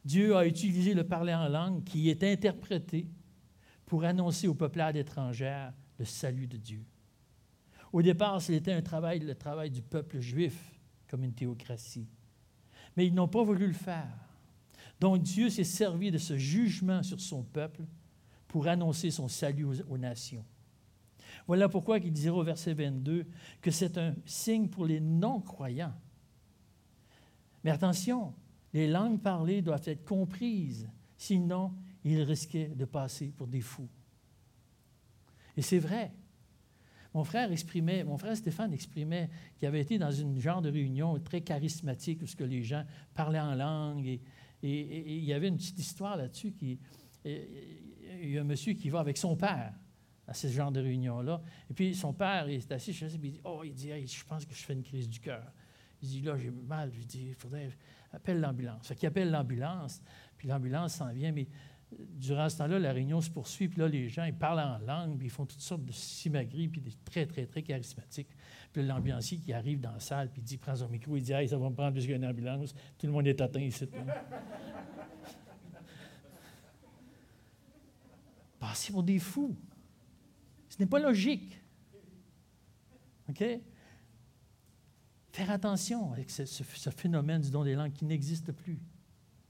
Dieu 0.04 0.36
a 0.36 0.46
utilisé 0.46 0.94
le 0.94 1.04
parler 1.04 1.34
en 1.34 1.48
langue 1.48 1.82
qui 1.84 2.10
est 2.10 2.22
interprété 2.22 3.08
pour 3.86 4.04
annoncer 4.04 4.46
aux 4.46 4.54
peuplades 4.54 4.96
étrangères 4.96 5.72
le 5.98 6.04
salut 6.04 6.46
de 6.46 6.58
Dieu. 6.58 6.84
Au 7.92 8.02
départ, 8.02 8.40
c'était 8.42 8.72
un 8.72 8.82
travail, 8.82 9.20
le 9.20 9.34
travail 9.34 9.70
du 9.70 9.82
peuple 9.82 10.20
juif, 10.20 10.78
comme 11.08 11.24
une 11.24 11.32
théocratie. 11.32 12.08
Mais 12.96 13.06
ils 13.06 13.14
n'ont 13.14 13.28
pas 13.28 13.42
voulu 13.42 13.66
le 13.66 13.72
faire. 13.72 14.18
Donc 15.00 15.22
Dieu 15.22 15.48
s'est 15.50 15.64
servi 15.64 16.10
de 16.10 16.18
ce 16.18 16.36
jugement 16.36 17.02
sur 17.02 17.20
son 17.20 17.42
peuple 17.42 17.82
pour 18.48 18.68
annoncer 18.68 19.10
son 19.10 19.28
salut 19.28 19.66
aux 19.88 19.98
nations. 19.98 20.44
Voilà 21.46 21.68
pourquoi 21.68 21.98
il 21.98 22.12
dira 22.12 22.36
au 22.36 22.42
verset 22.42 22.74
22 22.74 23.26
que 23.60 23.70
c'est 23.70 23.98
un 23.98 24.14
signe 24.24 24.68
pour 24.68 24.84
les 24.86 25.00
non-croyants. 25.00 25.94
Mais 27.62 27.70
attention, 27.70 28.34
les 28.72 28.88
langues 28.88 29.20
parlées 29.20 29.62
doivent 29.62 29.86
être 29.86 30.04
comprises, 30.04 30.88
sinon 31.16 31.72
ils 32.04 32.22
risquaient 32.22 32.68
de 32.68 32.84
passer 32.84 33.32
pour 33.36 33.46
des 33.46 33.60
fous. 33.60 33.88
Et 35.56 35.62
c'est 35.62 35.78
vrai. 35.78 36.12
Mon 37.14 37.24
frère 37.24 37.50
exprimait, 37.50 38.04
mon 38.04 38.18
frère 38.18 38.36
Stéphane 38.36 38.74
exprimait 38.74 39.30
qu'il 39.56 39.66
avait 39.66 39.80
été 39.80 39.98
dans 39.98 40.10
une 40.10 40.38
genre 40.38 40.60
de 40.60 40.70
réunion 40.70 41.18
très 41.20 41.40
charismatique 41.40 42.20
où 42.22 42.44
les 42.44 42.62
gens 42.62 42.84
parlaient 43.14 43.40
en 43.40 43.54
langue 43.54 44.06
et, 44.06 44.20
il 44.62 45.24
y 45.24 45.32
avait 45.32 45.48
une 45.48 45.56
petite 45.56 45.78
histoire 45.78 46.16
là-dessus 46.16 46.52
qui 46.52 46.78
il 47.24 48.30
y 48.30 48.38
a 48.38 48.42
un 48.42 48.44
monsieur 48.44 48.74
qui 48.74 48.90
va 48.90 49.00
avec 49.00 49.16
son 49.16 49.36
père 49.36 49.72
à 50.26 50.34
ce 50.34 50.48
genre 50.48 50.72
de 50.72 50.80
réunion-là. 50.80 51.40
Et 51.70 51.74
puis 51.74 51.94
son 51.94 52.12
père 52.12 52.48
est 52.48 52.70
assis 52.72 52.92
chez 52.92 53.06
lui, 53.06 53.28
il 53.28 53.32
dit 53.32 53.40
Oh, 53.44 53.62
il 53.64 53.72
dit, 53.72 53.90
je 54.06 54.24
pense 54.24 54.44
que 54.44 54.54
je 54.54 54.62
fais 54.62 54.72
une 54.72 54.82
crise 54.82 55.08
du 55.08 55.20
cœur. 55.20 55.52
Il 56.02 56.08
dit 56.08 56.20
Là, 56.22 56.36
j'ai 56.36 56.50
mal. 56.50 56.92
Je 56.92 57.02
dis 57.02 57.28
Il 57.28 57.34
faudrait 57.34 57.70
appeler 58.12 58.38
l'ambulance. 58.38 58.88
Fait 58.88 58.94
qu'il 58.94 59.08
appelle 59.08 59.30
l'ambulance, 59.30 60.02
puis 60.36 60.48
l'ambulance 60.48 60.94
s'en 60.94 61.12
vient, 61.12 61.32
mais 61.32 61.48
durant 61.92 62.48
ce 62.48 62.58
temps-là, 62.58 62.78
la 62.78 62.92
réunion 62.92 63.20
se 63.20 63.30
poursuit, 63.30 63.68
puis 63.68 63.80
là, 63.80 63.88
les 63.88 64.08
gens, 64.08 64.24
ils 64.24 64.34
parlent 64.34 64.60
en 64.60 64.78
langue, 64.78 65.18
puis 65.18 65.26
ils 65.28 65.30
font 65.30 65.46
toutes 65.46 65.60
sortes 65.60 65.84
de 65.84 65.92
simagris, 65.92 66.68
puis 66.68 66.80
des 66.80 66.92
très, 67.04 67.26
très, 67.26 67.46
très 67.46 67.62
charismatiques. 67.62 68.30
Puis 68.72 68.84
l'ambulancier 68.84 69.38
qui 69.38 69.52
arrive 69.52 69.80
dans 69.80 69.92
la 69.92 70.00
salle, 70.00 70.30
puis 70.30 70.42
il 70.42 70.44
dit, 70.44 70.56
prend 70.58 70.74
son 70.74 70.88
micro, 70.88 71.16
il 71.16 71.22
dit, 71.22 71.32
hey, 71.32 71.48
ça 71.48 71.56
va 71.56 71.70
me 71.70 71.74
prendre 71.74 71.92
plus 71.92 72.06
qu'une 72.06 72.24
ambulance. 72.24 72.74
Tout 72.98 73.06
le 73.06 73.12
monde 73.12 73.28
est 73.28 73.40
atteint 73.40 73.60
ici. 73.60 73.86
Passez 78.58 78.92
pour 78.92 79.02
des 79.02 79.18
fous. 79.18 79.56
Ce 80.76 80.82
n'est 80.82 80.88
pas 80.88 80.98
logique. 80.98 81.58
OK? 83.30 83.42
Faire 85.32 85.50
attention 85.50 86.12
avec 86.12 86.30
ce, 86.30 86.90
phénomène 86.90 87.40
du 87.40 87.50
don 87.50 87.64
des 87.64 87.74
langues 87.74 87.92
qui 87.92 88.04
n'existe 88.04 88.52
plus. 88.52 88.78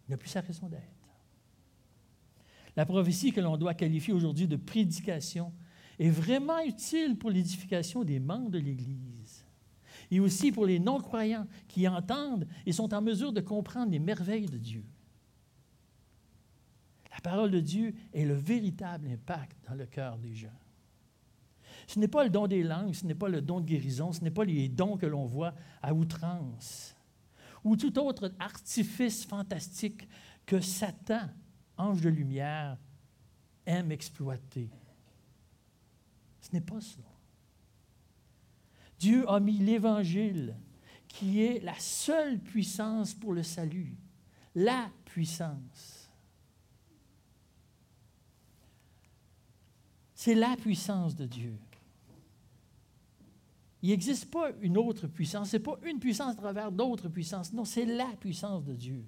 Il 0.07 0.13
n'a 0.13 0.17
plus 0.17 0.29
sa 0.29 0.41
raison 0.41 0.69
d'être. 0.69 0.83
La 2.77 2.87
prophétie 2.87 3.33
que 3.33 3.41
l'on 3.41 3.57
doit 3.57 3.75
qualifier 3.75 4.13
aujourd'hui 4.13 4.47
de 4.47 4.57
prédication 4.57 5.53
est 5.99 6.11
vraiment 6.11 6.61
utile 6.61 7.17
pour 7.17 7.31
l'édification 7.31 8.05
des 8.05 8.21
membres 8.21 8.51
de 8.51 8.59
l'Église 8.59 9.45
et 10.11 10.21
aussi 10.21 10.53
pour 10.53 10.67
les 10.67 10.79
non-croyants 10.79 11.47
qui 11.67 11.89
entendent 11.89 12.47
et 12.67 12.73
sont 12.73 12.93
en 12.95 13.03
mesure 13.03 13.33
de 13.33 13.41
comprendre 13.41 13.91
les 13.91 13.99
merveilles 13.99 14.47
de 14.47 14.59
Dieu. 14.59 14.85
La 17.11 17.21
parole 17.21 17.51
de 17.51 17.61
Dieu 17.61 17.95
est 18.13 18.25
le 18.25 18.35
véritable 18.35 19.09
impact 19.09 19.57
dans 19.69 19.75
le 19.75 19.87
cœur 19.87 20.19
des 20.19 20.35
gens. 20.35 20.53
Ce 21.87 21.99
n'est 21.99 22.09
pas 22.09 22.25
le 22.25 22.31
don 22.31 22.47
des 22.47 22.63
langues, 22.63 22.95
ce 22.95 23.07
n'est 23.07 23.15
pas 23.15 23.29
le 23.29 23.41
don 23.41 23.61
de 23.61 23.67
guérison, 23.67 24.13
ce 24.13 24.23
n'est 24.23 24.31
pas 24.31 24.45
les 24.45 24.69
dons 24.69 24.97
que 24.97 25.07
l'on 25.07 25.25
voit 25.25 25.55
à 25.83 25.95
outrance 25.95 26.97
ou 27.67 27.75
tout 27.75 27.99
autre 27.99 28.33
artifice 28.39 29.25
fantastique 29.25 30.09
que 30.47 30.61
Satan, 30.61 31.29
ange 31.77 32.01
de 32.01 32.09
lumière, 32.09 32.79
aime 33.67 33.91
exploiter. 33.91 34.71
Ce 36.41 36.53
n'est 36.53 36.61
pas 36.61 36.81
ça. 36.81 37.03
Dieu 39.01 39.29
a 39.29 39.41
mis 39.41 39.59
l'Évangile, 39.59 40.57
qui 41.09 41.43
est 41.43 41.59
la 41.65 41.77
seule 41.81 42.39
puissance 42.39 43.15
pour 43.15 43.33
le 43.33 43.43
salut, 43.43 43.97
la 44.55 44.89
puissance. 45.05 46.09
C'est 50.15 50.37
la 50.37 50.57
puissance 50.57 51.17
de 51.17 51.27
Dieu. 51.27 51.59
Il 53.87 53.91
n'existe 53.91 54.33
pas 54.33 54.51
une 54.63 54.79
autre 54.79 55.07
puissance. 55.07 55.51
Ce 55.51 55.59
n'est 55.59 55.63
pas 55.63 55.79
une 55.85 56.01
puissance 56.01 56.33
à 56.33 56.35
travers 56.35 56.73
d'autres 56.73 57.09
puissances. 57.09 57.53
Non, 57.53 57.65
c'est 57.65 57.87
la 57.87 58.17
puissance 58.19 58.65
de 58.65 58.75
Dieu. 58.75 59.05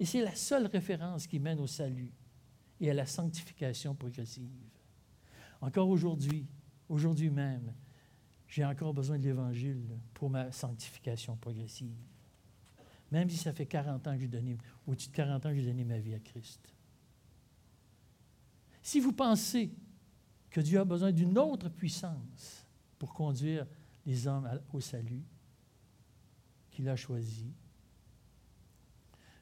Et 0.00 0.06
c'est 0.06 0.22
la 0.22 0.34
seule 0.34 0.64
référence 0.64 1.26
qui 1.26 1.38
mène 1.38 1.60
au 1.60 1.66
salut 1.66 2.10
et 2.80 2.90
à 2.90 2.94
la 2.94 3.04
sanctification 3.04 3.94
progressive. 3.94 4.48
Encore 5.60 5.90
aujourd'hui, 5.90 6.46
aujourd'hui 6.88 7.28
même, 7.28 7.74
j'ai 8.46 8.64
encore 8.64 8.94
besoin 8.94 9.18
de 9.18 9.24
l'Évangile 9.24 9.98
pour 10.14 10.30
ma 10.30 10.50
sanctification 10.50 11.36
progressive. 11.36 11.92
Même 13.12 13.28
si 13.28 13.36
ça 13.36 13.52
fait 13.52 13.66
40 13.66 14.06
ans 14.06 14.14
que 14.14 14.20
j'ai 14.20 14.28
donné, 14.28 14.56
au-dessus 14.86 15.10
de 15.10 15.14
40 15.14 15.44
ans 15.44 15.50
que 15.50 15.56
j'ai 15.56 15.66
donné 15.66 15.84
ma 15.84 15.98
vie 15.98 16.14
à 16.14 16.20
Christ. 16.20 16.72
Si 18.80 18.98
vous 18.98 19.12
pensez 19.12 19.70
que 20.48 20.62
Dieu 20.62 20.80
a 20.80 20.86
besoin 20.86 21.12
d'une 21.12 21.36
autre 21.36 21.68
puissance 21.68 22.64
pour 22.98 23.12
conduire 23.12 23.66
les 24.06 24.26
hommes 24.26 24.48
au 24.72 24.80
salut 24.80 25.24
qu'il 26.70 26.88
a 26.88 26.96
choisi. 26.96 27.52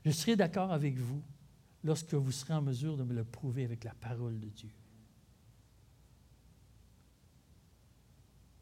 Je 0.05 0.11
serai 0.11 0.37
d'accord 0.37 0.73
avec 0.73 0.99
vous 0.99 1.23
lorsque 1.83 2.15
vous 2.15 2.33
serez 2.33 2.55
en 2.55 2.63
mesure 2.63 2.97
de 2.97 3.05
me 3.05 3.15
le 3.15 3.25
prouver 3.25 3.65
avec 3.65 3.85
la 3.85 3.95
parole 3.95 4.39
de 4.39 4.49
Dieu. 4.49 4.71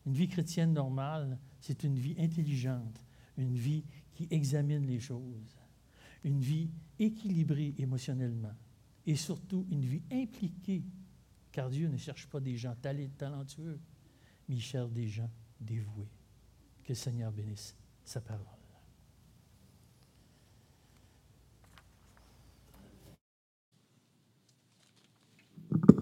Une 0.06 0.12
vie 0.12 0.28
chrétienne 0.28 0.74
normale, 0.74 1.38
c'est 1.60 1.82
une 1.84 1.98
vie 1.98 2.14
intelligente, 2.18 3.02
une 3.38 3.56
vie 3.56 3.84
qui 4.12 4.28
examine 4.30 4.86
les 4.86 5.00
choses, 5.00 5.56
une 6.22 6.40
vie 6.40 6.70
équilibrée 6.98 7.74
émotionnellement 7.78 8.54
et 9.06 9.16
surtout 9.16 9.66
une 9.70 9.84
vie 9.84 10.02
impliquée 10.12 10.84
car 11.54 11.70
Dieu 11.70 11.86
ne 11.88 11.96
cherche 11.96 12.26
pas 12.26 12.40
des 12.40 12.56
gens 12.56 12.74
talentueux, 13.16 13.78
mais 14.48 14.56
il 14.56 14.62
cherche 14.62 14.90
des 14.90 15.08
gens 15.08 15.30
dévoués. 15.60 16.10
Que 16.82 16.90
le 16.90 16.94
Seigneur 16.94 17.32
bénisse 17.32 17.76
sa 18.04 18.20
parole. 18.20 18.53